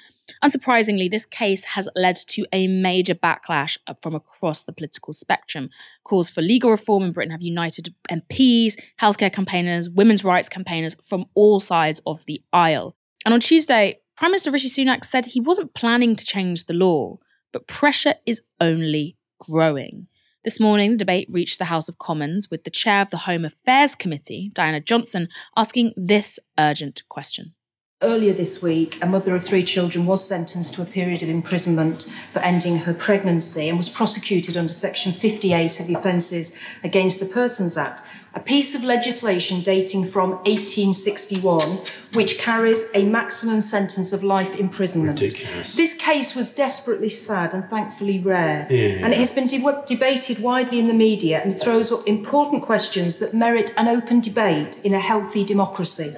[0.44, 5.70] Unsurprisingly, this case has led to a major backlash uh, from across the political spectrum.
[6.04, 11.26] Calls for legal reform in Britain have united MPs, healthcare campaigners, women's rights campaigners from
[11.36, 12.96] all sides of the aisle.
[13.26, 17.18] And on Tuesday, Prime Minister Rishi Sunak said he wasn't planning to change the law,
[17.52, 20.08] but pressure is only growing.
[20.44, 23.44] This morning, the debate reached the House of Commons with the chair of the Home
[23.44, 27.54] Affairs Committee, Diana Johnson, asking this urgent question.
[28.02, 32.08] Earlier this week, a mother of three children was sentenced to a period of imprisonment
[32.32, 37.26] for ending her pregnancy and was prosecuted under Section 58 of the Offences Against the
[37.26, 38.02] Persons Act
[38.36, 41.80] a piece of legislation dating from 1861,
[42.14, 45.20] which carries a maximum sentence of life imprisonment.
[45.20, 45.76] Ridiculous.
[45.76, 49.04] This case was desperately sad and thankfully rare, Yeah.
[49.04, 53.18] and it has been de- debated widely in the media and throws up important questions
[53.18, 56.14] that merit an open debate in a healthy democracy.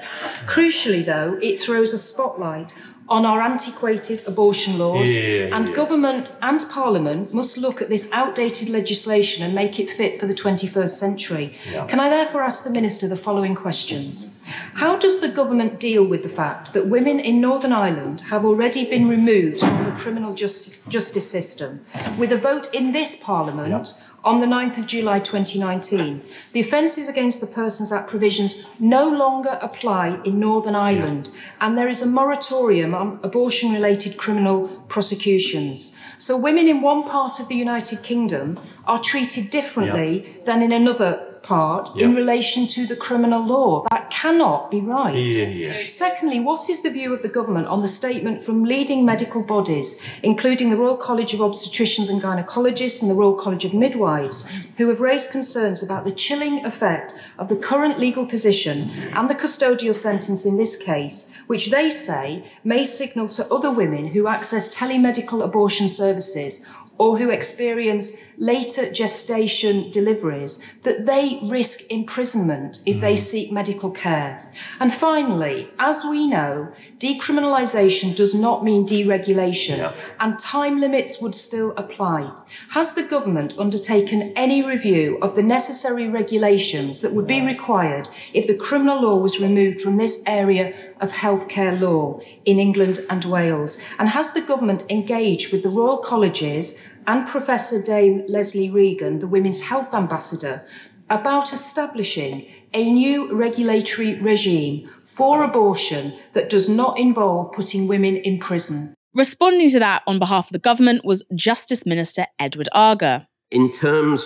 [0.46, 2.74] Crucially, though, it throws a spotlight
[3.12, 5.76] on our antiquated abortion laws, Yeah, and yeah.
[5.76, 10.34] government and parliament must look at this outdated legislation and make it fit for the
[10.34, 11.54] 21st century.
[11.72, 11.86] Yeah.
[11.88, 14.40] Can I therefore ask the Minister the following questions?
[14.76, 18.90] How does the government deal with the fact that women in Northern Ireland have already
[18.90, 21.82] been removed from the criminal just, justice system
[22.18, 23.94] with a vote in this parliament?
[24.24, 29.58] On the 9th of July 2019, the Offences Against the Persons Act provisions no longer
[29.64, 35.98] apply in Northern Ireland, and there is a moratorium on abortion related criminal prosecutions.
[36.20, 41.31] So, women in one part of the United Kingdom are treated differently than in another
[41.44, 43.86] part in relation to the criminal law.
[43.90, 45.34] That cannot be right.
[45.34, 45.86] Yeah, yeah.
[45.88, 50.00] Secondly, what is the view of the government on the statement from leading medical bodies,
[50.22, 54.88] including the Royal College of Obstetricians and Gynecologists and the Royal College of Midwives, who
[54.90, 59.96] have raised concerns about the chilling effect of the current legal position and the custodial
[59.96, 65.44] sentence in this case, which they say may signal to other women who access telemedical
[65.44, 66.66] abortion services
[66.98, 73.28] or who experience later gestation deliveries, that they risk imprisonment if they hmm.
[73.30, 74.50] seek medical care.
[74.80, 81.74] And finally, as we know, decriminalisation does not mean deregulation, and time limits would still
[81.78, 82.32] apply.
[82.70, 88.48] Has the government undertaken any review of the necessary regulations that would be required if
[88.48, 93.78] the criminal law was removed from this area of healthcare law in England and Wales?
[94.00, 96.74] And has the government engaged with the Royal Colleges
[97.12, 100.66] and Professor Dame Lesley Regan, the Women's Health Ambassador,
[101.10, 108.40] about establishing a new regulatory regime for abortion that does not involve putting women in
[108.40, 108.94] prison?
[109.14, 113.28] Responding to that on behalf of the government was Justice Minister Edward Argar.
[113.52, 114.26] In terms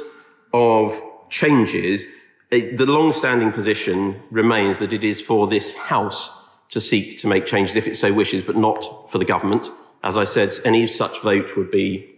[0.54, 2.04] of changes,
[2.52, 6.32] it, the long standing position remains that it is for this House
[6.70, 9.72] to seek to make changes if it so wishes, but not for the government.
[10.04, 12.15] As I said, any such vote would be,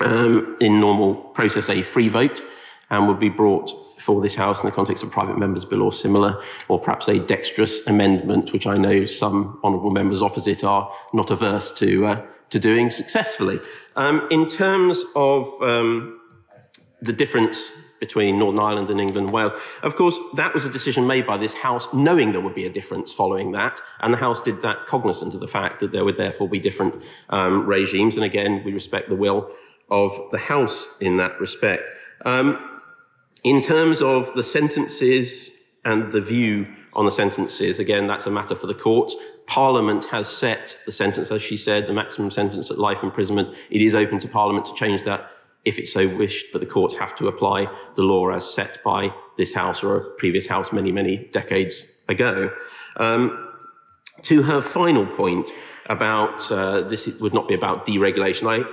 [0.00, 2.42] um, in normal process, a free vote
[2.90, 5.92] and would be brought for this House in the context of private members' bill or
[5.92, 11.30] similar, or perhaps a dexterous amendment, which I know some honourable members opposite are not
[11.30, 13.58] averse to, uh, to doing successfully.
[13.96, 16.20] Um, in terms of um,
[17.02, 19.52] the difference between Northern Ireland and England and Wales.
[19.82, 22.70] Of course, that was a decision made by this House, knowing there would be a
[22.70, 26.16] difference following that, and the House did that cognizant of the fact that there would
[26.16, 28.16] therefore be different um, regimes.
[28.16, 29.50] And again, we respect the will
[29.90, 31.90] of the House in that respect.
[32.24, 32.80] Um,
[33.44, 35.50] in terms of the sentences
[35.84, 39.12] and the view on the sentences, again, that's a matter for the court.
[39.46, 43.54] Parliament has set the sentence, as she said, the maximum sentence at life imprisonment.
[43.70, 45.30] It is open to Parliament to change that
[45.64, 49.12] if it so wished, but the courts have to apply the law as set by
[49.36, 52.50] this House or a previous House many, many decades ago.
[52.96, 53.52] Um,
[54.22, 55.50] to her final point
[55.86, 58.64] about uh, this would not be about deregulation, I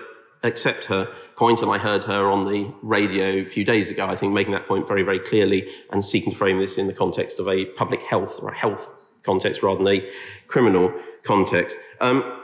[0.43, 4.15] accept her point, and I heard her on the radio a few days ago, I
[4.15, 7.39] think, making that point very, very clearly and seeking to frame this in the context
[7.39, 8.89] of a public health or a health
[9.23, 10.09] context rather than a
[10.47, 11.77] criminal context.
[12.01, 12.39] Um,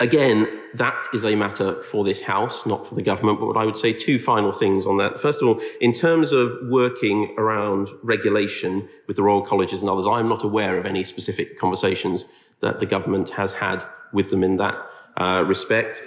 [0.00, 3.40] Again, that is a matter for this House, not for the government.
[3.40, 5.18] But I would say two final things on that.
[5.18, 10.06] First of all, in terms of working around regulation with the Royal Colleges and others,
[10.06, 12.26] I'm not aware of any specific conversations
[12.60, 14.76] that the government has had with them in that
[15.16, 16.02] uh, respect.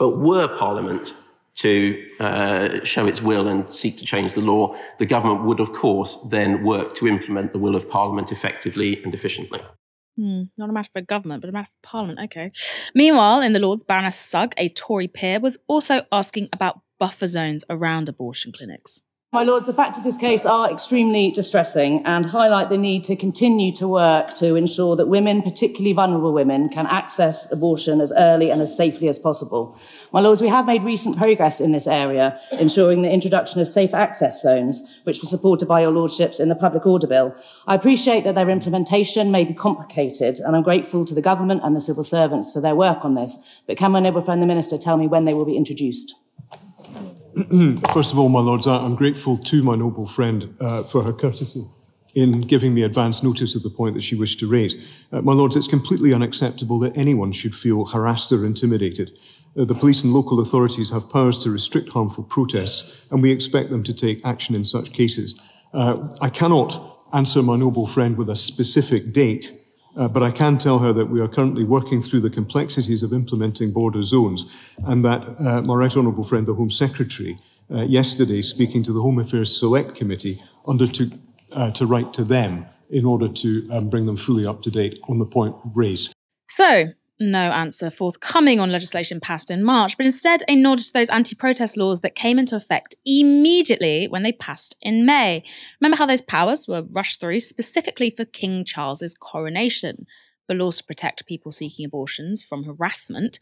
[0.00, 1.14] But were Parliament
[1.56, 5.72] to uh, show its will and seek to change the law, the government would, of
[5.72, 9.60] course, then work to implement the will of Parliament effectively and efficiently.
[10.16, 12.18] Hmm, not a matter for government, but a matter for parliament.
[12.24, 12.50] Okay.
[12.94, 17.62] Meanwhile, in the Lords, Baroness Sugg, a Tory peer, was also asking about buffer zones
[17.68, 19.02] around abortion clinics.
[19.32, 23.14] My Lords, the facts of this case are extremely distressing and highlight the need to
[23.14, 28.50] continue to work to ensure that women, particularly vulnerable women, can access abortion as early
[28.50, 29.78] and as safely as possible.
[30.12, 33.94] My Lords, we have made recent progress in this area, ensuring the introduction of safe
[33.94, 37.32] access zones, which were supported by your Lordships in the Public Order Bill.
[37.68, 41.76] I appreciate that their implementation may be complicated, and I'm grateful to the government and
[41.76, 43.38] the civil servants for their work on this.
[43.68, 46.16] But can my noble friend the Minister tell me when they will be introduced?
[47.92, 51.64] First of all, my lords, I'm grateful to my noble friend uh, for her courtesy
[52.14, 54.74] in giving me advance notice of the point that she wished to raise.
[55.12, 59.12] Uh, my lords, it's completely unacceptable that anyone should feel harassed or intimidated.
[59.56, 63.70] Uh, the police and local authorities have powers to restrict harmful protests, and we expect
[63.70, 65.40] them to take action in such cases.
[65.72, 69.52] Uh, I cannot answer my noble friend with a specific date,
[69.96, 73.12] uh, but I can tell her that we are currently working through the complexities of
[73.12, 74.52] implementing border zones,
[74.84, 77.38] and that uh, my right honourable friend, the Home Secretary,
[77.72, 81.10] uh, yesterday, speaking to the Home Affairs Select Committee, undertook
[81.52, 84.98] uh, to write to them in order to um, bring them fully up to date
[85.08, 86.12] on the point raised.
[86.48, 86.86] So,
[87.20, 91.34] no answer forthcoming on legislation passed in March, but instead a nod to those anti
[91.34, 95.44] protest laws that came into effect immediately when they passed in May.
[95.80, 100.06] Remember how those powers were rushed through specifically for King Charles's coronation?
[100.48, 103.38] The laws to protect people seeking abortions from harassment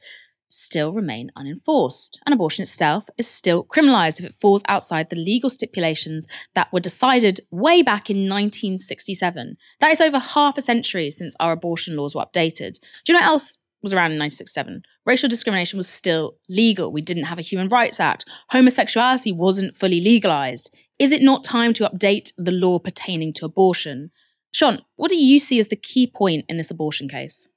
[0.48, 5.50] still remain unenforced, and abortion itself is still criminalised if it falls outside the legal
[5.50, 9.56] stipulations that were decided way back in 1967.
[9.80, 12.78] That is over half a century since our abortion laws were updated.
[13.04, 14.82] Do you know what else was around in 1967?
[15.06, 16.92] Racial discrimination was still legal.
[16.92, 18.24] We didn't have a Human Rights Act.
[18.50, 20.74] Homosexuality wasn't fully legalised.
[20.98, 24.10] Is it not time to update the law pertaining to abortion?
[24.52, 27.48] Shon, what do you see as the key point in this abortion case?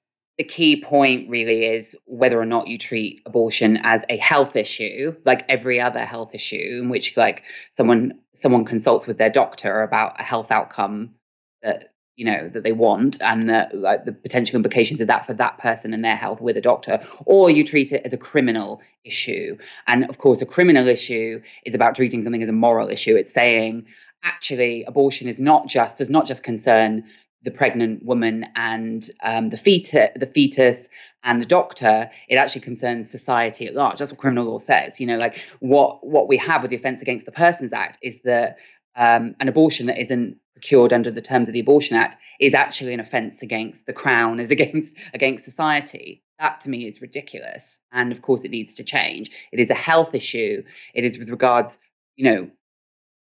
[0.42, 5.16] the key point really is whether or not you treat abortion as a health issue
[5.24, 7.44] like every other health issue in which like
[7.76, 11.14] someone someone consults with their doctor about a health outcome
[11.62, 15.34] that you know that they want and the, like the potential implications of that for
[15.34, 18.82] that person and their health with a doctor or you treat it as a criminal
[19.04, 19.58] issue
[19.88, 23.34] and of course a criminal issue is about treating something as a moral issue it's
[23.34, 23.86] saying
[24.24, 27.04] actually abortion is not just does not just concern
[27.44, 30.90] the pregnant woman and um, the fetus, the fetus
[31.24, 33.98] and the doctor, it actually concerns society at large.
[33.98, 35.00] That's what criminal law says.
[35.00, 38.20] You know, like what what we have with the Offence Against the Persons Act is
[38.24, 38.58] that
[38.96, 42.94] um, an abortion that isn't procured under the terms of the Abortion Act is actually
[42.94, 46.24] an offence against the Crown, is against against society.
[46.40, 49.32] That to me is ridiculous, and of course it needs to change.
[49.52, 50.64] It is a health issue.
[50.94, 51.80] It is with regards,
[52.16, 52.50] you know,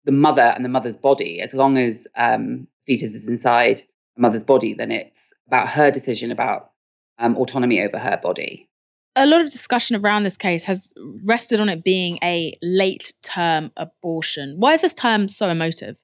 [0.04, 1.40] the mother and the mother's body.
[1.40, 3.82] As long as um, fetus is inside
[4.16, 6.70] a mother's body, then it's about her decision about
[7.18, 8.68] um, autonomy over her body
[9.16, 10.92] a lot of discussion around this case has
[11.24, 14.54] rested on it being a late term abortion.
[14.58, 16.02] Why is this term so emotive?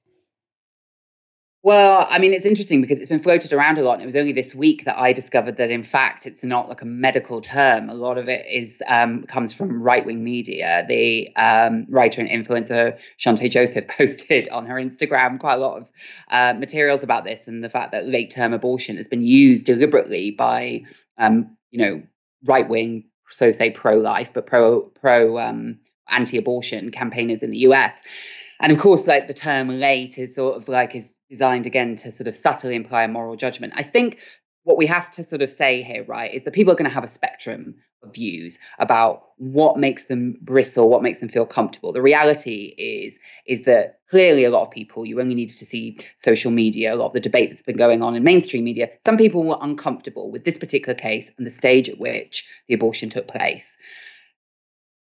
[1.61, 3.95] Well, I mean, it's interesting because it's been floated around a lot.
[3.95, 6.81] And it was only this week that I discovered that, in fact, it's not like
[6.81, 7.89] a medical term.
[7.89, 10.85] A lot of it is um, comes from right wing media.
[10.87, 15.91] The um, writer and influencer Chanté Joseph posted on her Instagram quite a lot of
[16.31, 20.31] uh, materials about this and the fact that late term abortion has been used deliberately
[20.31, 20.83] by,
[21.17, 22.01] um, you know,
[22.45, 25.79] right wing, so say pro life, but pro pro um,
[26.09, 28.03] anti abortion campaigners in the US.
[28.59, 32.11] And of course, like the term late is sort of like is designed again to
[32.11, 33.73] sort of subtly imply a moral judgment.
[33.75, 34.19] I think
[34.63, 36.93] what we have to sort of say here, right, is that people are going to
[36.93, 37.75] have a spectrum
[38.13, 41.93] views about what makes them bristle, what makes them feel comfortable.
[41.93, 45.97] The reality is is that clearly a lot of people, you only needed to see
[46.17, 48.89] social media, a lot of the debate that's been going on in mainstream media.
[49.05, 53.09] Some people were uncomfortable with this particular case and the stage at which the abortion
[53.09, 53.77] took place.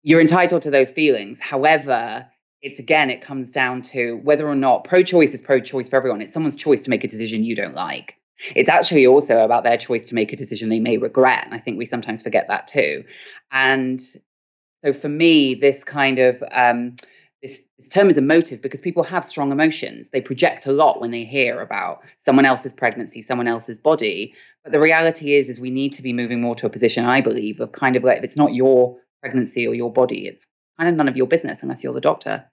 [0.02, 1.40] You're entitled to those feelings.
[1.40, 2.28] However,
[2.60, 5.96] it's again, it comes down to whether or not pro choice is pro choice for
[5.96, 6.22] everyone.
[6.22, 8.16] It's someone's choice to make a decision you don't like.
[8.54, 11.44] It's actually also about their choice to make a decision they may regret.
[11.44, 13.04] And I think we sometimes forget that too.
[13.50, 14.00] And
[14.84, 16.96] so for me, this kind of um,
[17.42, 20.10] this, this term is emotive because people have strong emotions.
[20.10, 24.34] They project a lot when they hear about someone else's pregnancy, someone else's body.
[24.62, 27.20] But the reality is, is we need to be moving more to a position, I
[27.20, 30.46] believe, of kind of like if it's not your pregnancy or your body, it's
[30.78, 32.44] kind of none of your business unless you're the doctor.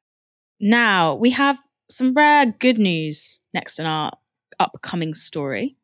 [0.59, 1.57] Now, we have
[1.89, 4.11] some rare good news next in our
[4.59, 5.77] upcoming story.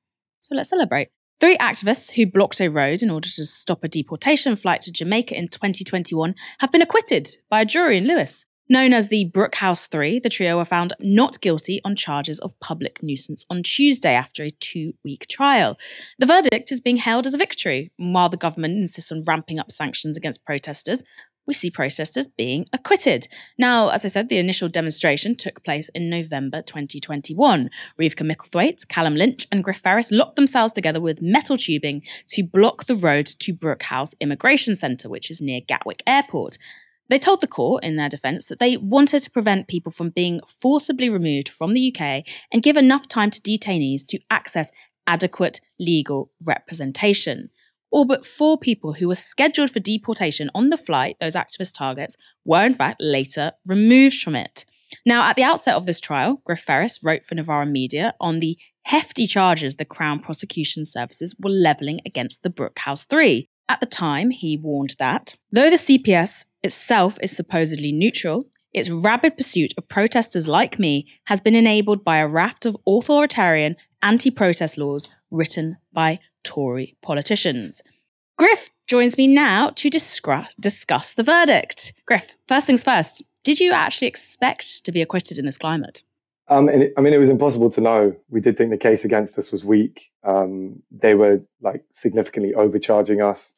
[0.46, 1.10] So let's celebrate.
[1.40, 5.36] Three activists who blocked a road in order to stop a deportation flight to Jamaica
[5.36, 8.46] in 2021 have been acquitted by a jury in Lewes.
[8.70, 13.02] Known as the Brookhouse Three, the trio were found not guilty on charges of public
[13.02, 15.78] nuisance on Tuesday after a two week trial.
[16.20, 19.72] The verdict is being hailed as a victory, while the government insists on ramping up
[19.72, 21.04] sanctions against protesters
[21.48, 23.28] we see protesters being acquitted.
[23.58, 27.70] Now, as I said, the initial demonstration took place in November 2021.
[28.00, 32.86] Reevka Micklethwaite, Callum Lynch, and Griff Ferris locked themselves together with metal tubing to block
[32.86, 36.58] the road to Brookhouse Immigration Centre, which is near Gatwick Airport.
[37.08, 40.42] They told the court, in their defence, that they wanted to prevent people from being
[40.48, 44.72] forcibly removed from the UK and give enough time to detainees to access
[45.08, 47.52] adequate legal representation
[47.96, 52.18] all but four people who were scheduled for deportation on the flight, those activist targets,
[52.44, 54.66] were in fact later removed from it.
[55.06, 58.58] Now, at the outset of this trial, Griff Ferris wrote for Novara Media on the
[58.84, 63.48] hefty charges the Crown Prosecution Services were levelling against the Brookhouse Three.
[63.70, 69.38] At the time, he warned that, though the CPS itself is supposedly neutral, its rabid
[69.38, 74.78] pursuit of protesters like me has been enabled by a raft of authoritarian anti protest
[74.78, 77.82] laws written by Tory politicians.
[78.38, 81.94] Griff joins me now to discuss, discuss the verdict.
[82.06, 86.04] Griff, first things first, did you actually expect to be acquitted in this climate?
[86.48, 88.16] Um, it, I mean, it was impossible to know.
[88.30, 90.12] We did think the case against us was weak.
[90.24, 93.56] Um, they were like significantly overcharging us.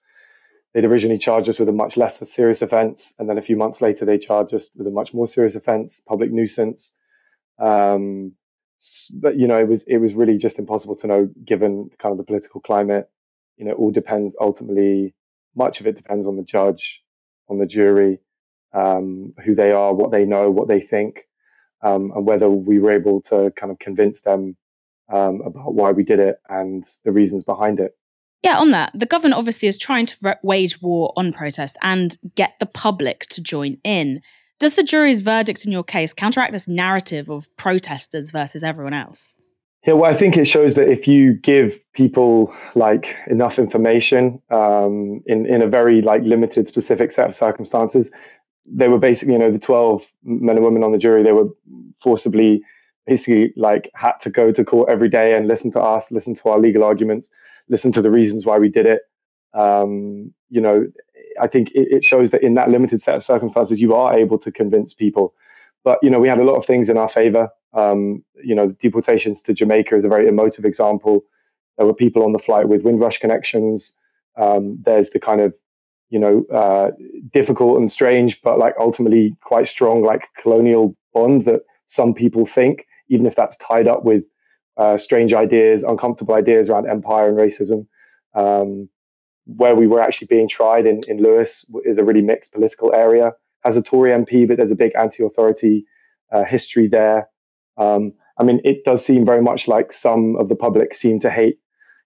[0.74, 3.82] They'd originally charged us with a much less serious offence, and then a few months
[3.82, 6.94] later, they charged us with a much more serious offence, public nuisance.
[7.60, 8.34] Um,
[9.16, 12.18] but you know, it was it was really just impossible to know given kind of
[12.18, 13.10] the political climate.
[13.58, 15.14] You know, all depends ultimately.
[15.56, 17.02] Much of it depends on the judge,
[17.50, 18.20] on the jury,
[18.74, 21.22] um, who they are, what they know, what they think,
[21.82, 24.56] um, and whether we were able to kind of convince them
[25.12, 27.98] um, about why we did it and the reasons behind it.
[28.44, 32.54] Yeah, on that, the government obviously is trying to wage war on protest and get
[32.60, 34.22] the public to join in.
[34.60, 39.36] Does the jury's verdict in your case counteract this narrative of protesters versus everyone else?
[39.86, 45.22] Yeah, well, I think it shows that if you give people like enough information um,
[45.28, 48.12] in in a very like limited, specific set of circumstances,
[48.66, 51.24] they were basically, you know, the twelve men and women on the jury.
[51.24, 51.50] They were
[52.02, 52.64] forcibly
[53.06, 56.50] basically like had to go to court every day and listen to us, listen to
[56.50, 57.32] our legal arguments,
[57.70, 59.02] listen to the reasons why we did it.
[59.54, 60.86] Um, you know,
[61.42, 64.38] I think it, it, shows that in that limited set of circumstances, you are able
[64.40, 65.34] to convince people.
[65.84, 67.50] But you know, we had a lot of things in our favor.
[67.74, 71.24] Um, you know, the deportations to Jamaica is a very emotive example.
[71.78, 73.96] There were people on the flight with Windrush connections.
[74.36, 75.56] Um, there's the kind of
[76.10, 76.92] you know uh,
[77.32, 82.86] difficult and strange, but like ultimately quite strong, like colonial bond that some people think,
[83.10, 84.24] even if that's tied up with
[84.78, 87.88] uh, strange ideas, uncomfortable ideas around empire and racism.
[88.36, 88.90] Um,
[89.56, 93.34] where we were actually being tried in, in Lewes is a really mixed political area.
[93.64, 95.86] Has a Tory MP, but there's a big anti-authority
[96.32, 97.30] uh, history there.
[97.78, 101.30] Um, I mean, it does seem very much like some of the public seem to
[101.30, 101.58] hate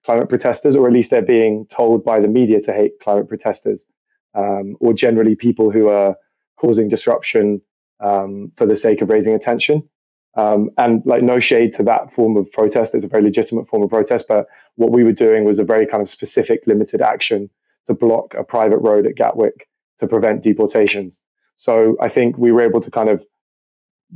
[0.06, 3.86] climate protesters, or at least they're being told by the media to hate climate protesters,
[4.34, 6.16] um, or generally people who are
[6.58, 7.62] causing disruption
[8.00, 9.88] um, for the sake of raising attention.
[10.36, 12.95] Um, and like no shade to that form of protest.
[12.95, 15.86] It's a very legitimate form of protest, but what we were doing was a very
[15.86, 17.49] kind of specific, limited action
[17.86, 19.67] to block a private road at Gatwick
[19.99, 21.21] to prevent deportations.
[21.55, 23.25] So I think we were able to kind of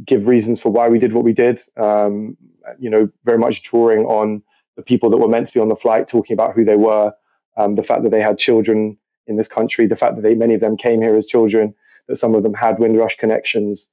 [0.05, 1.59] give reasons for why we did what we did.
[1.77, 2.37] Um,
[2.79, 4.41] you know, very much drawing on
[4.75, 7.13] the people that were meant to be on the flight, talking about who they were,
[7.57, 8.97] um, the fact that they had children
[9.27, 11.73] in this country, the fact that they, many of them came here as children,
[12.07, 13.89] that some of them had Windrush connections.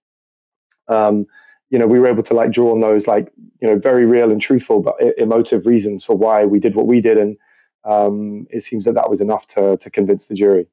[0.89, 1.27] Um,
[1.73, 4.31] you know, we were able to like draw on those like, you know, very real
[4.31, 7.17] and truthful, but emotive reasons for why we did what we did.
[7.17, 7.39] And
[7.85, 10.67] um, it seems that that was enough to, to convince the jury.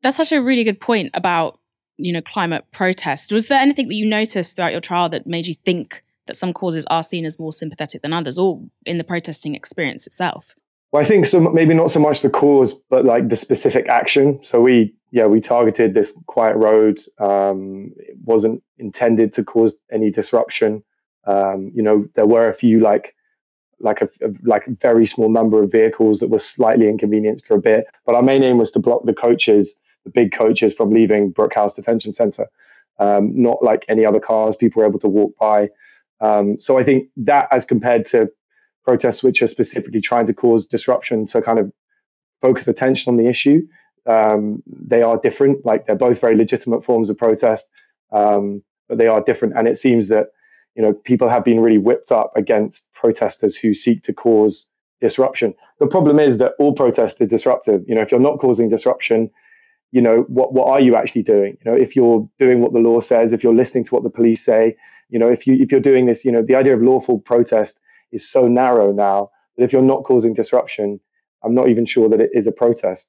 [0.00, 1.60] That's actually a really good point about,
[1.98, 3.32] you know, climate protest.
[3.32, 6.54] Was there anything that you noticed throughout your trial that made you think that some
[6.54, 10.54] causes are seen as more sympathetic than others or in the protesting experience itself?
[10.92, 11.40] Well, I think so.
[11.40, 14.40] Maybe not so much the cause, but like the specific action.
[14.42, 17.00] So we, yeah, we targeted this quiet road.
[17.18, 20.82] Um, it wasn't intended to cause any disruption.
[21.26, 23.14] Um, you know, there were a few like,
[23.80, 27.56] like a, a, like a very small number of vehicles that were slightly inconvenienced for
[27.56, 27.84] a bit.
[28.06, 31.74] But our main aim was to block the coaches, the big coaches, from leaving Brookhouse
[31.74, 32.46] Detention Centre.
[32.98, 35.68] Um, not like any other cars, people were able to walk by.
[36.22, 38.30] Um, so I think that, as compared to
[38.86, 41.72] protests which are specifically trying to cause disruption to kind of
[42.40, 43.60] focus attention on the issue.
[44.06, 45.66] Um, they are different.
[45.66, 47.66] Like they're both very legitimate forms of protest,
[48.12, 49.54] um, but they are different.
[49.56, 50.28] And it seems that
[50.76, 54.66] you know people have been really whipped up against protesters who seek to cause
[55.00, 55.54] disruption.
[55.80, 57.82] The problem is that all protest is disruptive.
[57.88, 59.30] You know, if you're not causing disruption,
[59.90, 61.56] you know what what are you actually doing?
[61.64, 64.10] You know, if you're doing what the law says, if you're listening to what the
[64.10, 64.76] police say,
[65.08, 67.80] you know, if you if you're doing this, you know, the idea of lawful protest
[68.12, 71.00] is so narrow now that if you're not causing disruption,
[71.44, 73.08] I'm not even sure that it is a protest.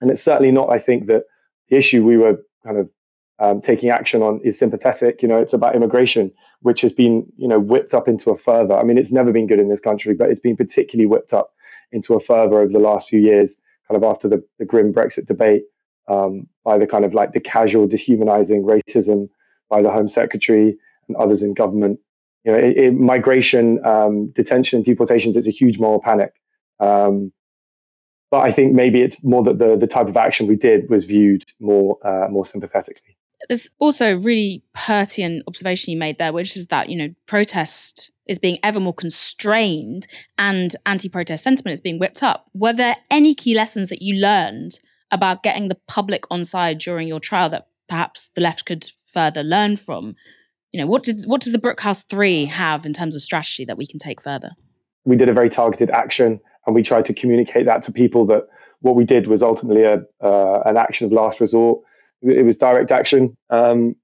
[0.00, 1.24] And it's certainly not, I think, that
[1.68, 2.90] the issue we were kind of
[3.38, 5.22] um, taking action on is sympathetic.
[5.22, 8.74] You know, it's about immigration, which has been, you know, whipped up into a further.
[8.74, 11.50] I mean, it's never been good in this country, but it's been particularly whipped up
[11.92, 13.58] into a further over the last few years,
[13.88, 15.62] kind of after the, the grim Brexit debate,
[16.08, 19.28] um, by the kind of like the casual dehumanizing racism
[19.68, 20.76] by the Home Secretary
[21.08, 21.98] and others in government
[22.46, 26.32] you know, it, it, migration, um, detention, and deportations, it's a huge moral panic.
[26.78, 27.32] Um,
[28.30, 31.04] but I think maybe it's more that the the type of action we did was
[31.04, 33.16] viewed more uh, more sympathetically.
[33.48, 38.12] There's also a really pertinent observation you made there, which is that you know protest
[38.26, 42.46] is being ever more constrained and anti-protest sentiment is being whipped up.
[42.54, 44.80] Were there any key lessons that you learned
[45.12, 49.44] about getting the public on side during your trial that perhaps the left could further
[49.44, 50.16] learn from?
[50.72, 53.78] You know, what did what does the Brookhouse Three have in terms of strategy that
[53.78, 54.50] we can take further?
[55.04, 58.46] We did a very targeted action, and we tried to communicate that to people that
[58.80, 61.80] what we did was ultimately a uh, an action of last resort.
[62.22, 63.36] It was direct action.
[63.50, 63.96] Um,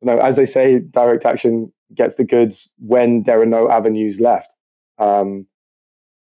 [0.00, 4.20] you know, as they say, direct action gets the goods when there are no avenues
[4.20, 4.52] left.
[4.98, 5.46] Um,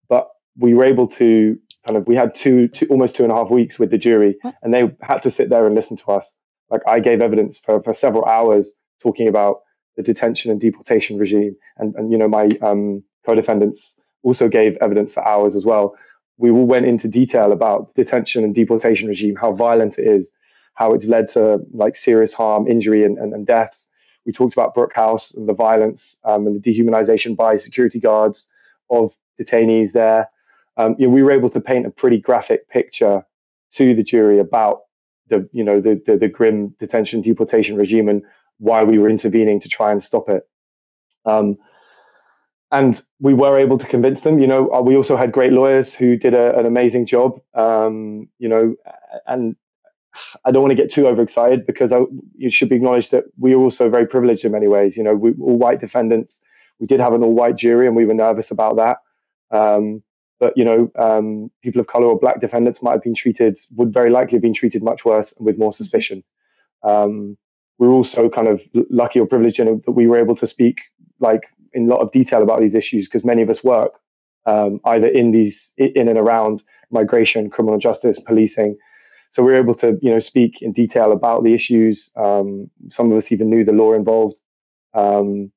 [0.09, 3.35] but we were able to kind of we had two, two almost two and a
[3.35, 6.35] half weeks with the jury, and they had to sit there and listen to us.
[6.71, 9.61] Like I gave evidence for for several hours talking about
[9.97, 11.57] the detention and deportation regime.
[11.77, 15.97] And, and you know, my um, co-defendants also gave evidence for hours as well.
[16.37, 20.33] We all went into detail about the detention and deportation regime, how violent it is,
[20.75, 23.89] how it's led to like serious harm, injury, and, and, and deaths.
[24.25, 28.49] We talked about Brookhouse and the violence um, and the dehumanization by security guards
[28.91, 30.29] of detainees there.
[30.77, 33.25] Um, you know, we were able to paint a pretty graphic picture
[33.73, 34.83] to the jury about
[35.29, 38.23] the you know the the, the grim detention deportation regime and
[38.59, 40.43] why we were intervening to try and stop it.
[41.25, 41.57] Um,
[42.71, 44.39] and we were able to convince them.
[44.39, 47.41] You know, uh, we also had great lawyers who did a, an amazing job.
[47.55, 48.75] Um, you know,
[49.27, 49.57] and
[50.45, 52.01] I don't want to get too overexcited because I,
[52.39, 54.97] it should be acknowledged that we are also very privileged in many ways.
[54.97, 56.43] You know, we all white defendants.
[56.79, 58.99] We did have an all white jury, and we were nervous about that.
[59.51, 60.03] Um,
[60.39, 63.93] but you know, um, people of color or black defendants might have been treated, would
[63.93, 66.23] very likely have been treated much worse and with more suspicion.
[66.83, 67.37] Um,
[67.79, 70.79] we're also kind of lucky or privileged in that we were able to speak
[71.21, 73.93] like in a lot of detail about these issues because many of us work
[74.47, 78.77] um, either in these in and around migration, criminal justice, policing.
[79.31, 82.11] So we are able to you know speak in detail about the issues.
[82.17, 84.41] Um, some of us even knew the law involved.
[84.95, 85.53] Um,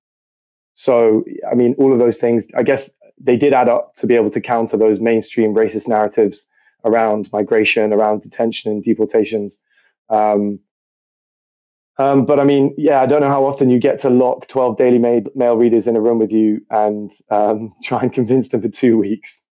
[0.76, 2.48] so I mean, all of those things.
[2.56, 6.46] I guess they did add up to be able to counter those mainstream racist narratives
[6.84, 9.60] around migration, around detention and deportations.
[10.10, 10.60] Um,
[11.98, 14.78] um, but I mean, yeah, I don't know how often you get to lock 12
[14.78, 18.70] Daily Mail readers in a room with you and um, try and convince them for
[18.70, 19.44] two weeks.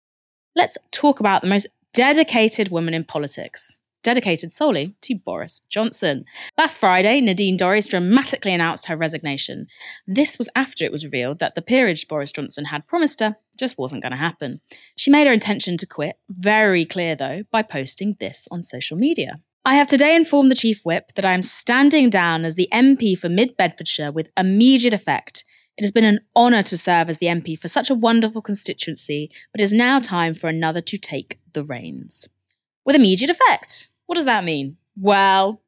[0.56, 6.26] Let's talk about the most dedicated woman in politics, dedicated solely to Boris Johnson.
[6.58, 9.68] Last Friday, Nadine Dorries dramatically announced her resignation.
[10.08, 13.78] This was after it was revealed that the peerage Boris Johnson had promised her just
[13.78, 14.62] wasn't going to happen.
[14.98, 19.36] She made her intention to quit very clear, though, by posting this on social media.
[19.66, 23.18] I have today informed the Chief Whip that I am standing down as the MP
[23.18, 25.44] for Mid Bedfordshire with immediate effect.
[25.78, 29.30] It has been an honour to serve as the MP for such a wonderful constituency,
[29.52, 32.30] but it is now time for another to take the reins.
[32.86, 33.90] With immediate effect.
[34.06, 34.78] What does that mean?
[34.96, 35.62] Well,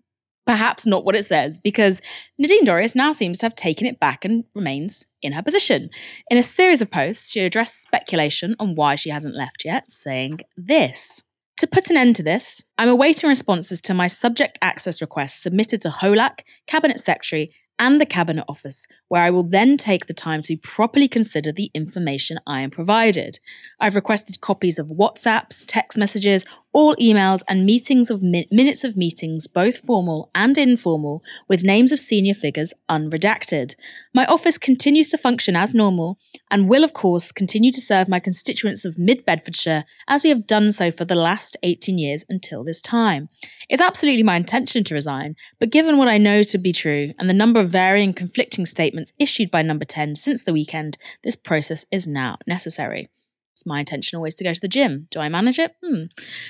[0.47, 2.01] perhaps not what it says, because
[2.37, 5.89] Nadine Dorries now seems to have taken it back and remains in her position.
[6.29, 10.39] In a series of posts, she addressed speculation on why she hasn't left yet, saying
[10.55, 11.23] this.
[11.61, 15.79] To put an end to this, I'm awaiting responses to my subject access requests submitted
[15.81, 20.41] to HOLAC, Cabinet Secretary, and the Cabinet Office, where I will then take the time
[20.41, 23.37] to properly consider the information I am provided.
[23.79, 28.95] I've requested copies of WhatsApps, text messages, all emails, and meetings of min- minutes of
[28.95, 33.75] meetings, both formal and informal, with names of senior figures unredacted.
[34.13, 36.17] My office continues to function as normal
[36.49, 40.47] and will, of course, continue to serve my constituents of Mid Bedfordshire as we have
[40.47, 43.29] done so for the last 18 years until this time.
[43.69, 47.29] It's absolutely my intention to resign, but given what I know to be true and
[47.29, 51.85] the number of varying conflicting statements issued by Number 10 since the weekend, this process
[51.91, 53.09] is now necessary.
[53.53, 55.07] It's my intention always to go to the gym.
[55.11, 55.75] Do I manage it?
[55.83, 56.05] Hmm.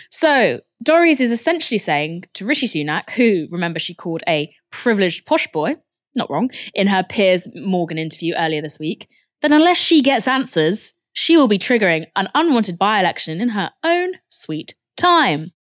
[0.09, 5.47] So, Dorries is essentially saying to Rishi Sunak, who, remember, she called a privileged posh
[5.51, 5.75] boy,
[6.15, 9.07] not wrong, in her Piers Morgan interview earlier this week,
[9.41, 13.71] that unless she gets answers, she will be triggering an unwanted by election in her
[13.83, 15.51] own sweet time.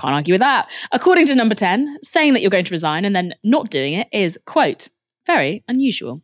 [0.00, 0.68] Can't argue with that.
[0.90, 4.08] According to number 10, saying that you're going to resign and then not doing it
[4.12, 4.88] is, quote,
[5.26, 6.22] very unusual.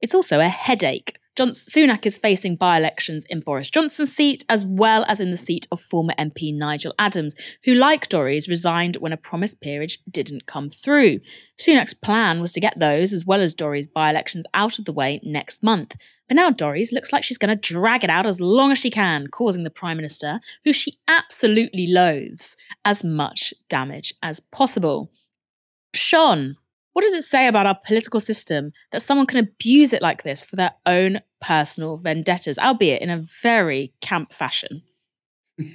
[0.00, 1.19] It's also a headache.
[1.36, 5.36] John Sunak is facing by elections in Boris Johnson's seat, as well as in the
[5.36, 10.46] seat of former MP Nigel Adams, who, like Dorries, resigned when a promised peerage didn't
[10.46, 11.20] come through.
[11.58, 14.92] Sunak's plan was to get those, as well as Dorries' by elections, out of the
[14.92, 15.96] way next month.
[16.26, 18.90] But now Dorries looks like she's going to drag it out as long as she
[18.90, 25.10] can, causing the Prime Minister, who she absolutely loathes, as much damage as possible.
[25.94, 26.56] Shon,
[26.92, 30.44] what does it say about our political system that someone can abuse it like this
[30.44, 34.82] for their own personal vendettas, albeit in a very camp fashion?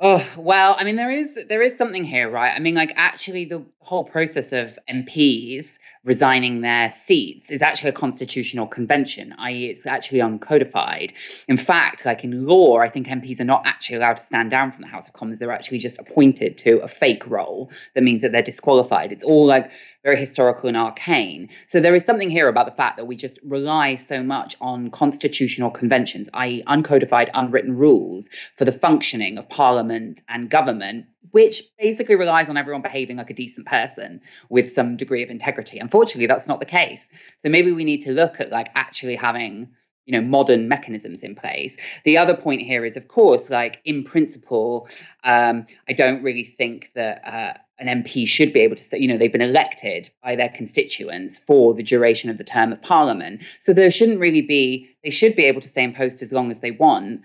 [0.00, 2.52] Oh, well, I mean, there is there is something here, right?
[2.54, 7.94] I mean, like actually the whole process of MPs resigning their seats is actually a
[7.94, 11.12] constitutional convention, i.e., it's actually uncodified.
[11.48, 14.70] In fact, like in law, I think MPs are not actually allowed to stand down
[14.70, 15.38] from the House of Commons.
[15.38, 19.12] They're actually just appointed to a fake role that means that they're disqualified.
[19.12, 19.70] It's all like
[20.04, 21.48] very historical and arcane.
[21.66, 24.90] So there is something here about the fact that we just rely so much on
[24.90, 32.14] constitutional conventions, i.e., uncodified, unwritten rules for the functioning of parliament and government which basically
[32.14, 35.80] relies on everyone behaving like a decent person with some degree of integrity.
[35.80, 37.08] Unfortunately, that's not the case.
[37.42, 39.70] So maybe we need to look at like actually having
[40.06, 44.04] you know modern mechanisms in place the other point here is of course like in
[44.04, 44.88] principle
[45.24, 49.08] um, i don't really think that uh, an mp should be able to say you
[49.08, 53.42] know they've been elected by their constituents for the duration of the term of parliament
[53.58, 56.50] so there shouldn't really be they should be able to stay in post as long
[56.50, 57.20] as they want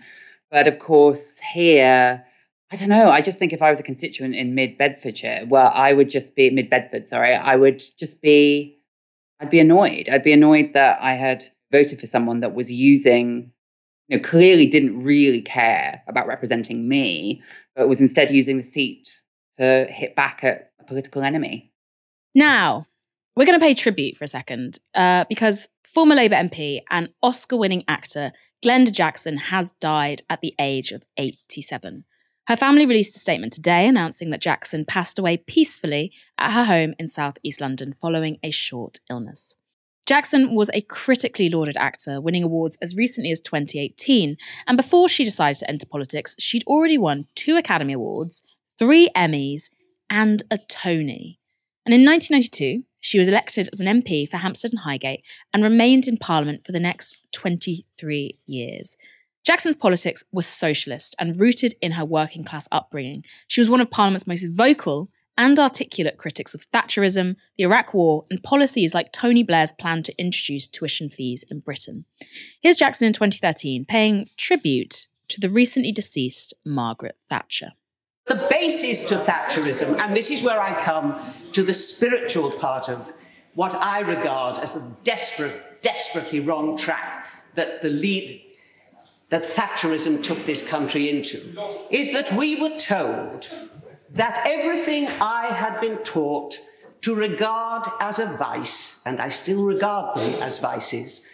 [0.50, 2.24] but of course here
[2.72, 3.10] I don't know.
[3.10, 6.36] I just think if I was a constituent in Mid Bedfordshire, well, I would just
[6.36, 7.08] be Mid Bedford.
[7.08, 8.78] Sorry, I would just be.
[9.40, 10.08] I'd be annoyed.
[10.08, 13.52] I'd be annoyed that I had voted for someone that was using,
[14.08, 17.42] you know, clearly didn't really care about representing me,
[17.76, 19.22] but was instead using the seat
[19.58, 21.72] to hit back at a political enemy.
[22.34, 22.86] Now,
[23.36, 27.56] we're going to pay tribute for a second uh, because former Labour MP and Oscar
[27.56, 28.32] winning actor
[28.64, 32.04] Glenda Jackson has died at the age of 87.
[32.46, 36.94] Her family released a statement today announcing that Jackson passed away peacefully at her home
[36.98, 39.56] in South East London following a short illness.
[40.10, 44.36] Jackson was a critically lauded actor, winning awards as recently as 2018.
[44.66, 48.42] And before she decided to enter politics, she'd already won two Academy Awards,
[48.76, 49.70] three Emmys,
[50.10, 51.38] and a Tony.
[51.86, 55.22] And in 1992, she was elected as an MP for Hampstead and Highgate
[55.54, 58.96] and remained in Parliament for the next 23 years.
[59.44, 63.24] Jackson's politics were socialist and rooted in her working class upbringing.
[63.46, 65.08] She was one of Parliament's most vocal
[65.40, 70.20] and articulate critics of Thatcherism, the Iraq War, and policies like Tony Blair's plan to
[70.20, 72.04] introduce tuition fees in Britain.
[72.60, 77.72] Here's Jackson in 2013 paying tribute to the recently deceased Margaret Thatcher.
[78.26, 81.18] The basis to Thatcherism, and this is where I come
[81.52, 83.10] to the spiritual part of
[83.54, 87.24] what I regard as a desperate, desperately wrong track
[87.54, 88.42] that the lead
[89.30, 91.56] that Thatcherism took this country into,
[91.90, 93.48] is that we were told
[94.14, 96.58] that everything I had been taught
[97.02, 101.24] to regard as a vice, and I still regard them as vices,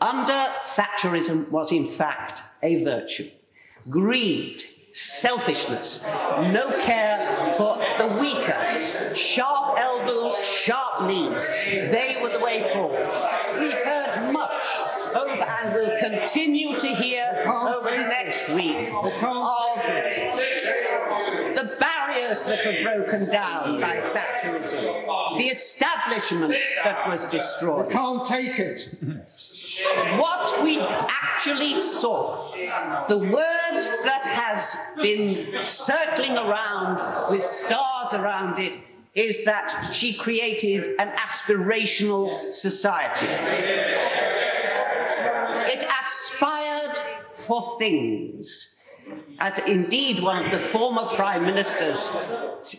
[0.00, 3.28] under Thatcherism was in fact a virtue.
[3.90, 4.62] Greed,
[4.92, 13.08] selfishness, no care for the weaker, sharp elbows, sharp knees, they were the way forward.
[13.58, 14.66] We've heard much
[15.16, 18.88] over and will continue to hear over the next week
[22.28, 26.54] barriers that were broken down by Thatcherism, the establishment
[26.84, 27.86] that was destroyed.
[27.86, 28.94] We can't take it.
[30.18, 32.52] What we actually saw,
[33.08, 38.78] the word that has been circling around with stars around it,
[39.14, 43.26] is that she created an aspirational society.
[45.70, 46.98] It aspired
[47.32, 48.77] for things
[49.38, 52.10] as indeed one of the former prime ministers,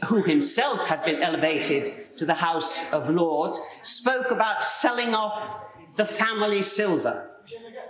[0.06, 5.66] who himself had been elevated to the House of Lords, spoke about selling off
[5.96, 7.30] the family silver.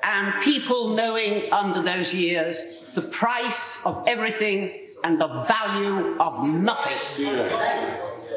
[0.04, 2.64] And people knowing under those years
[2.96, 7.26] the price of everything and the value of nothing.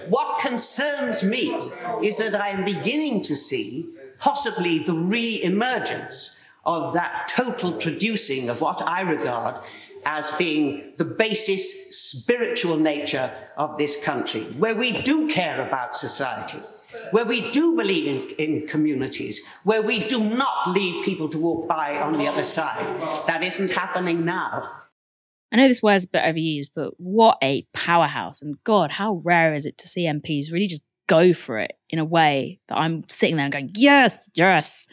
[0.08, 1.54] What concerns me
[2.02, 3.88] is that I am beginning to see
[4.18, 9.56] possibly the re emergence of that total traducing of what I regard
[10.04, 16.58] as being the basis spiritual nature of this country, where we do care about society,
[17.10, 18.06] where we do believe
[18.38, 22.42] in, in, communities, where we do not leave people to walk by on the other
[22.42, 22.84] side.
[23.26, 24.68] That isn't happening now.
[25.52, 28.40] I know this word's a bit overused, but what a powerhouse.
[28.40, 31.98] And God, how rare is it to see MPs really just go for it in
[31.98, 34.88] a way that I'm sitting there and going, yes, yes.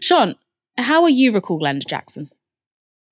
[0.00, 0.34] Shon,
[0.76, 2.30] how will you recall Glenda Jackson?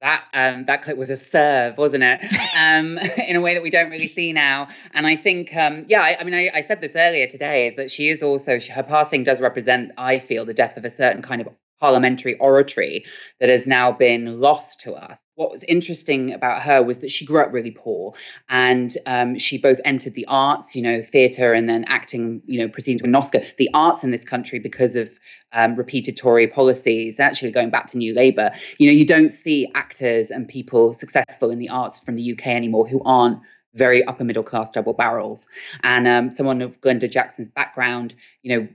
[0.03, 2.21] That um, that clip was a serve, wasn't it?
[2.55, 4.69] Um, in a way that we don't really see now.
[4.93, 7.77] And I think, um, yeah, I, I mean, I, I, said this earlier today, is
[7.77, 11.23] that she is also her passing does represent, I feel, the death of a certain
[11.23, 11.49] kind of
[11.83, 13.05] parliamentary oratory
[13.41, 15.21] that has now been lost to us.
[15.35, 18.15] What was interesting about her was that she grew up really poor
[18.49, 22.69] and um, she both entered the arts, you know, theatre and then acting, you know,
[22.69, 23.43] proceeding to an Oscar.
[23.59, 25.19] The arts in this country, because of
[25.51, 29.69] um, repeated Tory policies, actually going back to New Labour, you know, you don't see
[29.75, 33.41] actors and people successful in the arts from the UK anymore who aren't
[33.75, 35.49] very upper middle class double barrels.
[35.83, 38.69] And um, someone of Glenda Jackson's background, you know,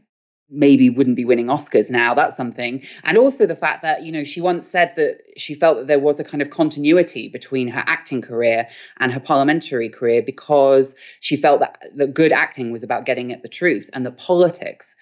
[0.50, 2.14] maybe wouldn't be winning Oscars now.
[2.14, 2.84] That's something.
[3.04, 6.00] And also the fact that, you know, she once said that she felt that there
[6.00, 8.68] was a kind of continuity between her acting career
[9.00, 13.42] and her parliamentary career because she felt that the good acting was about getting at
[13.42, 14.96] the truth and the politics,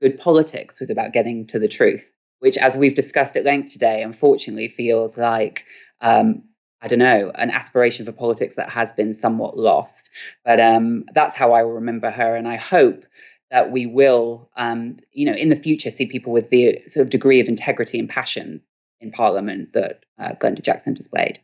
[0.00, 2.04] good politics was about getting to the truth,
[2.38, 5.64] which, as we've discussed at length today, unfortunately feels like
[6.00, 6.42] um,
[6.82, 10.10] I don't know, an aspiration for politics that has been somewhat lost.
[10.44, 12.34] But um, that's how I will remember her.
[12.34, 13.04] And I hope
[13.52, 17.10] that we will, um, you know, in the future see people with the sort of
[17.10, 18.62] degree of integrity and passion
[18.98, 21.38] in Parliament that uh, Glenda Jackson displayed.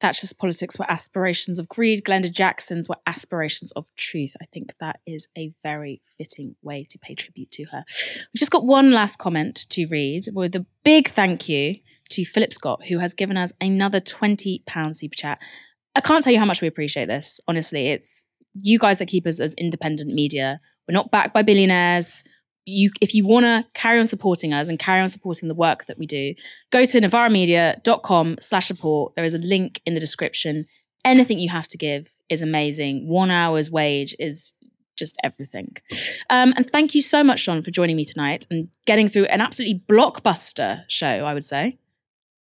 [0.00, 2.04] Thatcher's politics were aspirations of greed.
[2.04, 4.34] Glenda Jackson's were aspirations of truth.
[4.40, 7.84] I think that is a very fitting way to pay tribute to her.
[8.32, 12.52] We've just got one last comment to read with a big thank you to Philip
[12.52, 15.42] Scott, who has given us another £20 super chat.
[15.96, 17.40] I can't tell you how much we appreciate this.
[17.48, 22.24] Honestly, it's you guys that keep us as independent media we're not backed by billionaires.
[22.64, 25.84] You, if you want to carry on supporting us and carry on supporting the work
[25.86, 26.34] that we do,
[26.70, 29.14] go to novaramedia.com slash support.
[29.14, 30.66] There is a link in the description.
[31.04, 33.08] Anything you have to give is amazing.
[33.08, 34.54] One hour's wage is
[34.96, 35.76] just everything.
[36.30, 39.40] Um, and thank you so much, Shon, for joining me tonight and getting through an
[39.40, 41.78] absolutely blockbuster show, I would say.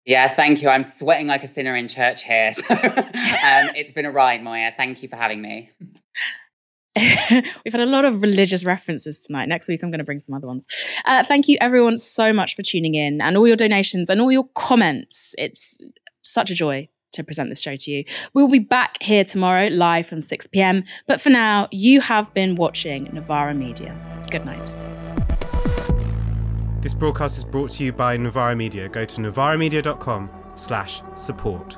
[0.05, 0.69] Yeah, thank you.
[0.69, 2.53] I'm sweating like a sinner in church here.
[2.63, 4.73] So, um, it's been a ride, Moya.
[4.75, 5.69] Thank you for having me.
[7.65, 9.47] We've had a lot of religious references tonight.
[9.47, 10.67] Next week, I'm going to bring some other ones.
[11.05, 14.31] Uh, thank you, everyone, so much for tuning in and all your donations and all
[14.31, 15.33] your comments.
[15.37, 15.81] It's
[16.21, 18.03] such a joy to present this show to you.
[18.33, 20.83] We will be back here tomorrow live from 6 p.m.
[21.07, 23.97] But for now, you have been watching Novara Media.
[24.29, 24.73] Good night.
[26.81, 28.89] This broadcast is brought to you by Novara Media.
[28.89, 31.77] Go to novaramedia.com slash support.